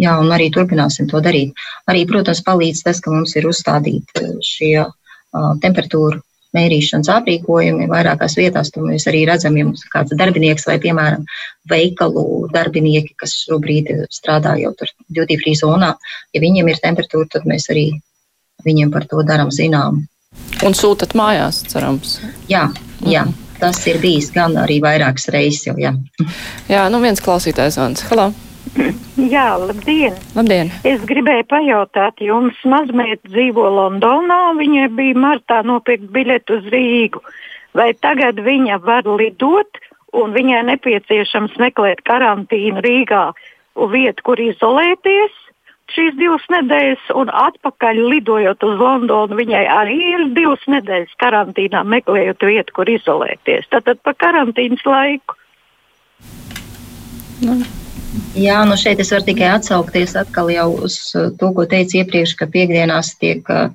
Jā, 0.00 0.18
un 0.20 0.32
arī 0.34 0.50
turpināsim 0.54 1.08
to 1.10 1.20
darīt. 1.24 1.54
Arī, 1.90 2.04
protams, 2.10 2.42
palīdz 2.46 2.84
tas, 2.86 3.00
ka 3.04 3.12
mums 3.14 3.34
ir 3.38 3.48
uzstādīti 3.50 4.22
eh, 4.22 4.30
šie 4.42 4.72
uh, 4.84 5.50
temperatūru 5.62 6.22
mērīšanas 6.54 7.10
aprīkojumi 7.16 7.88
vairākās 7.90 8.36
vietās. 8.38 8.70
Tur 8.74 8.86
mēs 8.88 9.08
arī 9.10 9.24
redzam, 9.28 9.56
ja 9.58 9.66
mums 9.66 9.84
ir 9.84 9.92
kāds 9.92 10.14
darbinieks 10.18 10.66
vai, 10.68 10.78
piemēram, 10.82 11.26
veikalu 11.70 12.24
darbinieki, 12.54 13.16
kas 13.20 13.36
šobrīd 13.42 13.90
strādā 14.14 14.56
jau 14.62 14.74
tur 14.78 14.92
duty 15.18 15.38
free 15.42 15.58
zonā. 15.58 15.94
Ja 16.34 16.42
viņiem 16.44 16.70
ir 16.70 16.82
temperatūra, 16.82 17.30
tad 17.36 17.48
mēs 17.50 17.70
arī 17.74 17.88
viņiem 18.66 18.94
par 18.94 19.08
to 19.10 19.22
darām 19.26 19.50
zinām. 19.54 20.04
Un 20.66 20.74
sūtat 20.78 21.14
mājās, 21.18 21.62
cerams. 21.70 22.18
Jā, 22.50 22.68
jā. 23.06 23.26
Tas 23.60 23.78
ir 23.86 24.00
bijis 24.02 24.32
gan 24.34 24.56
arī 24.60 24.80
vairākas 24.82 25.30
reizes 25.32 25.68
jau. 25.68 25.76
Jā, 25.80 25.94
jā 26.68 26.88
nu 26.90 27.00
viens 27.04 27.22
klausītājs 27.22 27.78
zvans. 27.78 28.02
Halo! 28.10 28.32
Jā, 29.34 29.46
labdien! 29.60 30.16
Labdien! 30.34 30.70
Es 30.86 31.02
gribēju 31.06 31.46
pajautāt, 31.50 32.20
jums 32.24 32.58
mazmeita 32.68 33.30
dzīvo 33.30 33.66
Londonā, 33.76 34.40
viņai 34.58 34.88
bija 34.96 35.20
martā 35.26 35.62
nopirkt 35.66 36.10
biļetu 36.14 36.58
uz 36.58 36.68
Rīgu. 36.74 37.22
Vai 37.74 37.92
tagad 37.98 38.38
viņa 38.42 38.80
var 38.84 39.06
lidot 39.06 39.80
un 40.14 40.34
viņai 40.34 40.62
nepieciešams 40.70 41.56
meklēt 41.62 42.04
karantīnu 42.06 42.82
Rīgā 42.84 43.24
vietu, 43.94 44.26
kur 44.26 44.42
izolēties? 44.42 45.40
Šīs 45.94 46.14
divas 46.16 46.44
nedēļas, 46.48 47.10
un 47.14 47.28
atpakaļ 47.28 47.98
lidojot 48.08 48.64
uz 48.64 48.78
Londonu, 48.80 49.36
viņai 49.36 49.64
arī 49.68 49.98
ir 50.14 50.24
divas 50.34 50.64
nedēļas 50.70 51.12
karantīnā, 51.20 51.84
meklējot 51.84 52.46
vietu, 52.48 52.76
kur 52.80 52.90
izolēties. 52.90 53.68
Tātad 53.70 54.00
pa 54.02 54.16
karantīnas 54.16 54.82
laiku. 54.88 55.36
Nu. 57.44 57.60
Jā, 58.38 58.60
nu 58.68 58.76
šeit 58.78 59.00
es 59.02 59.10
varu 59.14 59.26
tikai 59.26 59.50
atsaukties 59.56 60.14
atkal 60.18 60.50
jau 60.52 60.68
uz 60.86 60.98
uh, 61.14 61.30
to, 61.38 61.50
ko 61.56 61.66
teicu 61.70 62.00
iepriekš, 62.00 62.36
ka 62.38 62.48
piekdienās 62.50 63.14
tiek 63.20 63.48
uh, 63.50 63.70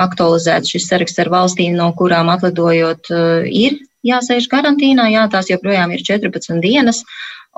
aktualizēts 0.00 0.72
šis 0.74 0.88
saraksts 0.90 1.22
ar 1.22 1.30
valstīm, 1.32 1.76
no 1.78 1.90
kurām 1.96 2.32
atlidojot 2.32 3.12
uh, 3.14 3.44
ir 3.44 3.78
jāsēž 4.06 4.48
karantīnā. 4.52 5.10
Jā, 5.14 5.26
tās 5.32 5.50
joprojām 5.52 5.92
ir 5.96 6.04
14 6.06 6.60
dienas. 6.64 7.04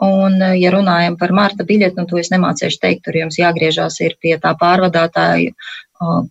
Un, 0.03 0.39
ja 0.57 0.71
runājam 0.73 1.19
par 1.21 1.35
marta 1.37 1.67
biļeti, 1.69 1.99
nu, 2.01 2.07
to 2.09 2.17
es 2.19 2.31
nemācīšu 2.33 2.79
teikt, 2.81 3.03
tur 3.05 3.19
jums 3.19 3.37
jāgriežās 3.39 3.99
pie 4.23 4.39
tā 4.41 4.55
pārvadātāja, 4.59 5.53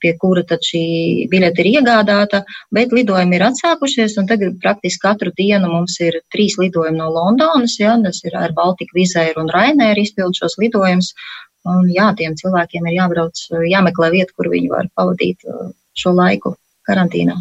pie 0.02 0.14
kura 0.22 0.44
tad 0.48 0.64
šī 0.66 0.84
biļete 1.32 1.64
ir 1.64 1.70
iegādāta, 1.76 2.44
bet 2.76 2.96
lidojumi 2.96 3.38
ir 3.38 3.46
atsākušies, 3.50 4.18
un 4.22 4.30
tagad 4.32 4.58
praktiski 4.64 5.04
katru 5.06 5.34
dienu 5.38 5.72
mums 5.72 6.00
ir 6.04 6.22
trīs 6.34 6.58
lidojumi 6.62 7.00
no 7.00 7.12
Londonas, 7.16 7.78
ja, 7.82 7.96
tas 8.04 8.24
ir 8.28 8.38
ar 8.40 8.56
Baltiku 8.58 9.00
Vizēru 9.00 9.46
un 9.46 9.54
Rainēru 9.54 10.06
izpild 10.06 10.38
šos 10.40 10.58
lidojumus, 10.62 11.14
un 11.72 11.88
jā, 11.94 12.10
tiem 12.18 12.36
cilvēkiem 12.40 12.90
ir 12.90 13.00
jābrauc, 13.02 13.46
jāmeklē 13.70 14.12
vieta, 14.18 14.36
kur 14.38 14.52
viņi 14.54 14.74
var 14.74 14.92
pavadīt 14.98 15.48
šo 15.98 16.16
laiku 16.18 16.56
karantīnā. 16.88 17.38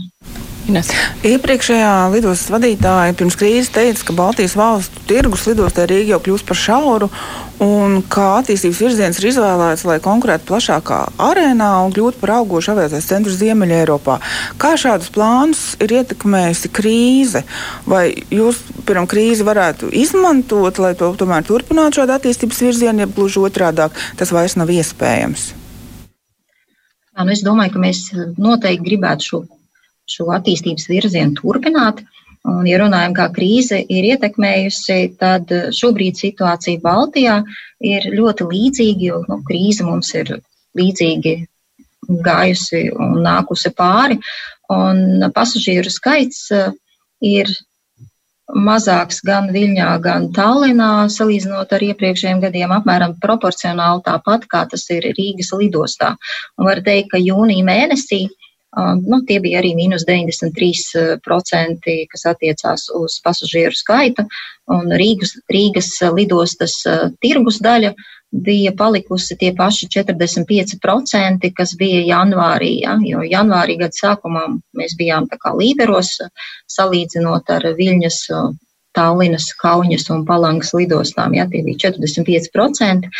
Ines. 0.68 0.90
Iepriekšējā 1.24 1.92
lidostas 2.12 2.50
vadītāja 2.52 3.14
pirms 3.16 3.36
krīzes 3.40 3.70
teica, 3.72 4.04
ka 4.06 4.16
Baltijas 4.16 4.56
valstu 4.58 5.02
tirgus 5.08 5.46
lidostā 5.48 5.86
Rīga 5.88 6.14
jau 6.14 6.20
kļūst 6.26 6.46
par 6.48 6.58
šauru 6.58 7.08
un 7.64 8.00
kā 8.12 8.26
attīstības 8.38 8.80
virziens 8.84 9.20
ir 9.20 9.28
izvēlēts, 9.30 9.84
lai 9.88 9.98
konkurētu 10.04 10.48
plašākā 10.48 11.00
arēnā 11.20 11.70
un 11.84 11.94
kļūtu 11.96 12.20
par 12.22 12.34
augošu 12.38 12.74
aviācijas 12.74 13.08
centru 13.10 13.34
Ziemeļa 13.36 13.82
Eiropā. 13.82 14.18
Kā 14.60 14.74
šādus 14.80 15.12
plānus 15.14 15.62
ir 15.80 15.96
ietekmējusi 16.00 16.72
krīze? 16.76 17.44
Vai 17.88 18.04
jūs 18.32 18.62
pirms 18.88 19.10
krīzi 19.12 19.46
varētu 19.46 19.92
izmantot, 19.96 20.80
lai 20.82 20.92
to 20.98 21.12
tomēr 21.20 21.46
turpinātu 21.46 22.00
šādu 22.00 22.16
attīstības 22.16 22.64
virzienu, 22.68 23.04
ja 23.04 23.08
gluži 23.08 23.44
otrādāk 23.44 23.96
tas 24.20 24.32
vairs 24.32 24.56
nav 24.60 24.72
iespējams? 24.72 25.50
Nu 27.20 27.32
es 27.34 27.42
domāju, 27.44 27.74
ka 27.74 27.80
mēs 27.82 28.06
noteikti 28.40 28.86
gribētu 28.86 29.26
šo 29.26 29.40
šo 30.10 30.30
attīstības 30.36 30.88
virzienu 30.90 31.36
turpināt. 31.38 32.02
Un, 32.48 32.64
ja 32.64 32.78
runājam, 32.80 33.14
kā 33.18 33.26
krīze 33.34 33.82
ir 33.84 34.06
ietekmējusi, 34.14 34.98
tad 35.20 35.50
šobrīd 35.76 36.16
situācija 36.16 36.80
Baltijā 36.80 37.42
ir 37.84 38.06
ļoti 38.14 38.46
līdzīga, 38.48 39.08
jo 39.10 39.20
nu, 39.28 39.42
krīze 39.48 39.84
mums 39.84 40.14
ir 40.16 40.38
līdzīgi 40.78 41.34
gājusi 42.24 42.86
un 42.96 43.20
nākusi 43.26 43.74
pāri. 43.76 44.16
Un 44.72 45.26
pasažieru 45.34 45.92
skaits 45.92 46.46
uh, 46.54 46.70
ir 47.20 47.50
mazāks 48.54 49.20
gan 49.26 49.50
Viļņā, 49.54 49.90
gan 50.02 50.28
Tallinā, 50.34 51.06
salīdzinot 51.12 51.72
ar 51.72 51.84
iepriekšējiem 51.86 52.42
gadiem, 52.44 52.72
apmēram 52.74 53.16
proporcionāli 53.22 54.02
tāpat, 54.06 54.46
kā 54.50 54.64
tas 54.70 54.86
ir 54.90 55.06
Rīgas 55.16 55.52
lidostā. 55.54 56.14
Un 56.58 56.70
var 56.70 56.82
teikt, 56.86 57.12
ka 57.12 57.22
jūnija 57.22 57.66
mēnesī 57.66 58.24
Nu, 58.78 59.18
tie 59.26 59.40
bija 59.42 59.58
arī 59.58 59.72
mīnus 59.74 60.04
93%, 60.06 61.94
kas 62.12 62.22
attiecās 62.30 62.86
uz 62.94 63.16
pasažieru 63.24 63.74
skaitu, 63.74 64.22
un 64.70 64.94
Rīgas, 64.94 65.34
Rīgas 65.50 65.90
lidostas 66.14 66.76
tirgus 67.18 67.58
daļa 67.66 67.90
bija 68.30 68.70
palikusi 68.78 69.34
tie 69.40 69.50
paši 69.58 69.88
45%, 69.96 71.50
kas 71.56 71.74
bija 71.80 72.04
janvārī, 72.12 72.76
ja, 72.84 72.94
jo 73.02 73.26
janvārī 73.26 73.74
gada 73.82 73.96
sākumā 73.98 74.46
mēs 74.78 74.94
bijām 74.98 75.26
tā 75.26 75.40
kā 75.42 75.50
līderos, 75.58 76.14
salīdzinot 76.70 77.50
ar 77.50 77.72
Viļņas 77.74 78.22
Tallinas, 78.94 79.50
Kauņas 79.58 80.08
un 80.14 80.24
Palangas 80.26 80.70
lidostām. 80.74 81.34
Ja, 81.34 81.50
tie 81.50 81.62
bija 81.66 81.90
45%, 81.90 83.10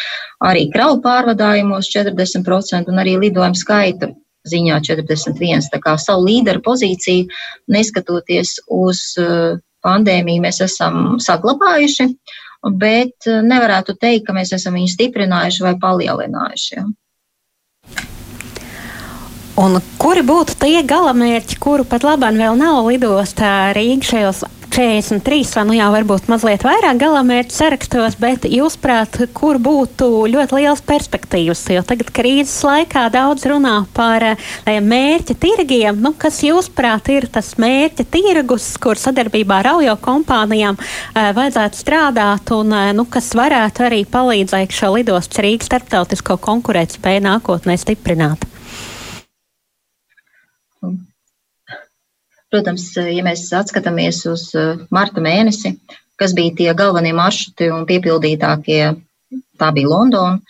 arī 0.47 0.67
kravu 0.71 1.03
pārvadājumos 1.03 1.91
40% 1.91 2.91
un 2.91 3.03
arī 3.03 3.19
lidojumu 3.19 3.59
skaita 3.59 4.15
ziņā 4.51 4.81
41. 4.87 5.71
Tā 5.73 5.81
kā 5.83 5.97
savu 6.01 6.29
līderu 6.29 6.63
pozīciju, 6.67 7.29
neskatoties 7.73 8.59
uz 8.67 9.03
eh, 9.21 9.59
pandēmiju, 9.87 10.45
mēs 10.45 10.61
esam 10.67 11.19
saglabājuši, 11.23 12.09
bet 12.81 13.31
eh, 13.31 13.43
nevarētu 13.47 13.97
teikt, 14.01 14.27
ka 14.29 14.37
mēs 14.37 14.55
esam 14.57 14.79
viņu 14.79 14.95
stiprinājuši 14.95 15.67
vai 15.67 15.77
palielinājuši. 15.83 16.87
Un 19.61 19.77
kuri 20.01 20.23
būtu 20.25 20.55
tie 20.63 20.81
galamērķi, 20.89 21.59
kuru 21.61 21.85
pat 21.85 22.07
labāk 22.07 22.39
vēl 22.39 22.57
nav 22.57 22.87
lidostā 22.87 23.75
Rīgā 23.77 24.09
šajos 24.09 24.47
43, 24.71 25.49
vai 25.57 25.65
nu 25.67 25.75
jā, 25.75 25.87
varbūt 25.91 26.29
mazliet 26.31 26.63
vairāk 26.63 27.01
galamērķu 27.01 27.55
sarakstos, 27.55 28.15
bet 28.23 28.47
jūsuprāt, 28.47 29.19
kur 29.35 29.59
būtu 29.59 30.07
ļoti 30.31 30.61
liels 30.61 30.83
perspektīvas? 30.87 31.65
Jo 31.75 31.83
tagad 31.87 32.13
krīzes 32.15 32.55
laikā 32.67 33.09
daudz 33.11 33.49
runā 33.51 33.75
par 33.97 34.25
eh, 34.31 34.79
mērķa 34.79 35.37
tirgiem. 35.43 35.99
Nu, 36.05 36.15
kas 36.15 36.39
jūsuprāt 36.47 37.11
ir 37.11 37.27
tas 37.33 37.57
mērķa 37.61 38.07
tirgus, 38.15 38.71
kur 38.81 39.01
sadarbībā 39.01 39.59
ar 39.65 39.73
audio 39.75 39.97
kompānijām 39.99 40.79
eh, 40.79 41.33
vajadzētu 41.35 41.83
strādāt 41.83 42.55
un 42.55 42.71
eh, 42.77 42.93
nu, 42.95 43.09
kas 43.11 43.33
varētu 43.35 43.89
arī 43.91 44.05
palīdzēt 44.07 44.79
šo 44.79 44.95
lidostas 44.95 45.43
Rīgas 45.43 45.71
starptautisko 45.73 46.39
konkurētspēju 46.47 47.27
nākotnē 47.27 47.79
stiprināt? 47.81 48.47
Protams, 52.51 52.89
ja 52.99 53.23
mēs 53.23 53.45
atskatāmies 53.55 54.25
uz 54.27 54.49
eh, 54.59 54.83
marta 54.91 55.23
mēnesi, 55.23 55.77
kas 56.19 56.35
bija 56.35 56.57
tie 56.59 56.71
galvenie 56.75 57.13
maršruti 57.15 57.71
un 57.71 57.87
piepildītākie, 57.87 58.83
tā 59.61 59.69
bija 59.77 59.91
Londona, 59.93 60.41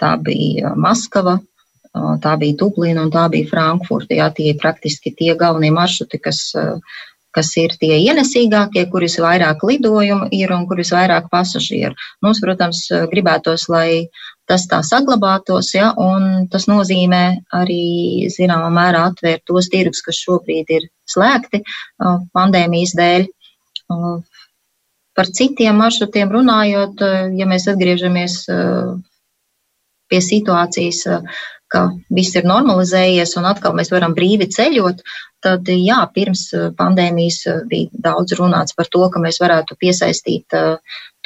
tā 0.00 0.12
bija 0.20 0.74
Maskava, 0.76 1.38
eh, 1.40 2.10
tā 2.20 2.34
bija 2.42 2.58
Dublina 2.60 3.06
un 3.06 3.12
tā 3.14 3.24
bija 3.32 3.48
Frankfurta. 3.48 4.18
Jā, 4.18 4.28
tie 4.36 4.50
ir 4.52 4.60
praktiski 4.60 5.14
tie 5.16 5.32
galvenie 5.40 5.72
maršruti, 5.72 6.20
kas, 6.20 6.42
eh, 6.60 6.98
kas 7.32 7.54
ir 7.56 7.72
tie 7.80 7.96
ienesīgākie, 8.02 8.84
kur 8.92 9.04
visvairāk 9.04 9.64
lidojumu 9.64 10.28
ir 10.32 10.52
un 10.52 10.66
kur 10.68 10.76
visvairāk 10.76 11.30
pasažieru. 11.32 11.96
Mums, 12.24 12.40
protams, 12.44 12.82
gribētos, 13.12 13.68
lai 13.72 14.08
tas 14.46 14.68
tā 14.68 14.82
saglabātos, 14.84 15.72
ja, 15.74 15.92
un 15.96 16.48
tas 16.52 16.68
nozīmē 16.68 17.24
arī, 17.52 18.28
zināmā 18.32 18.68
mērā, 18.72 19.06
atvērt 19.10 19.44
tos 19.48 19.68
tirgus, 19.72 20.04
kas 20.04 20.20
šobrīd 20.20 20.72
ir 20.78 20.88
slēgti 21.10 21.62
uh, 21.62 22.22
pandēmijas 22.36 22.94
dēļ. 22.98 23.26
Uh, 23.92 24.16
par 25.16 25.30
citiem 25.32 25.78
maršrutiem 25.80 26.32
runājot, 26.32 27.02
uh, 27.02 27.28
ja 27.38 27.48
mēs 27.48 27.68
atgriežamies 27.72 28.42
pie 30.06 30.18
situācijas, 30.22 31.00
ka 31.72 31.80
viss 32.14 32.36
ir 32.38 32.44
normalizējies 32.46 33.32
un 33.40 33.48
atkal 33.50 33.74
mēs 33.74 33.90
varam 33.90 34.14
brīvi 34.14 34.46
ceļot, 34.54 35.00
tad 35.46 35.70
jā, 35.70 35.98
pirms 36.14 36.48
pandēmijas 36.78 37.42
bija 37.70 38.02
daudz 38.08 38.34
runāts 38.38 38.74
par 38.76 38.90
to, 38.90 39.06
ka 39.12 39.22
mēs 39.22 39.38
varētu 39.42 39.78
piesaistīt 39.80 40.58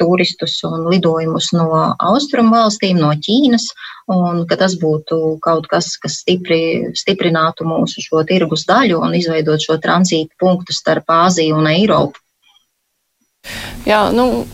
turistus 0.01 0.57
un 0.69 0.87
lidojumus 0.89 1.51
no 1.57 1.69
austrumu 1.99 2.55
valstīm, 2.57 3.01
no 3.01 3.11
Ķīnas, 3.27 3.67
un 4.13 4.45
ka 4.49 4.57
tas 4.61 4.77
būtu 4.81 5.37
kaut 5.45 5.69
kas, 5.73 5.93
kas 6.01 6.21
stipri, 6.23 6.93
stiprinātu 6.97 7.69
mūsu 7.69 8.05
šo 8.05 8.25
tirgus 8.29 8.65
daļu 8.71 9.03
un 9.05 9.17
izveidot 9.19 9.61
šo 9.65 9.77
tranzītu 9.83 10.37
punktu 10.41 10.77
starp 10.77 11.13
Āziju 11.21 11.61
un 11.61 11.71
Eiropu. 11.73 12.21
Jā, 13.89 14.09
nu, 14.13 14.45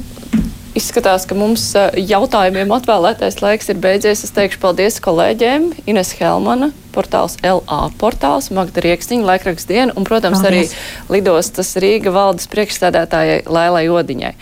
Izskatās, 0.76 1.24
ka 1.24 1.32
mums 1.32 1.70
jautājumiem 1.96 2.72
atvēlētais 2.76 3.38
laiks 3.40 3.70
ir 3.72 3.78
beidzies. 3.80 4.26
Es 4.26 4.34
teikšu 4.36 4.60
paldies 4.60 4.98
kolēģiem 5.00 5.70
Ines 5.88 6.10
Helmana, 6.18 6.68
portāls 6.92 7.38
LA 7.40 7.78
portāls, 7.96 8.50
Magda 8.52 8.84
Rieksniņa, 8.84 9.24
laikraksts 9.24 9.70
diena 9.70 9.96
un, 9.96 10.04
protams, 10.04 10.42
paldies. 10.44 10.76
arī 10.76 11.16
lidostas 11.16 11.72
Rīga 11.80 12.12
valdes 12.12 12.50
priekšstādātājai 12.52 13.46
Lēlai 13.48 13.86
Odiņai. 13.88 14.36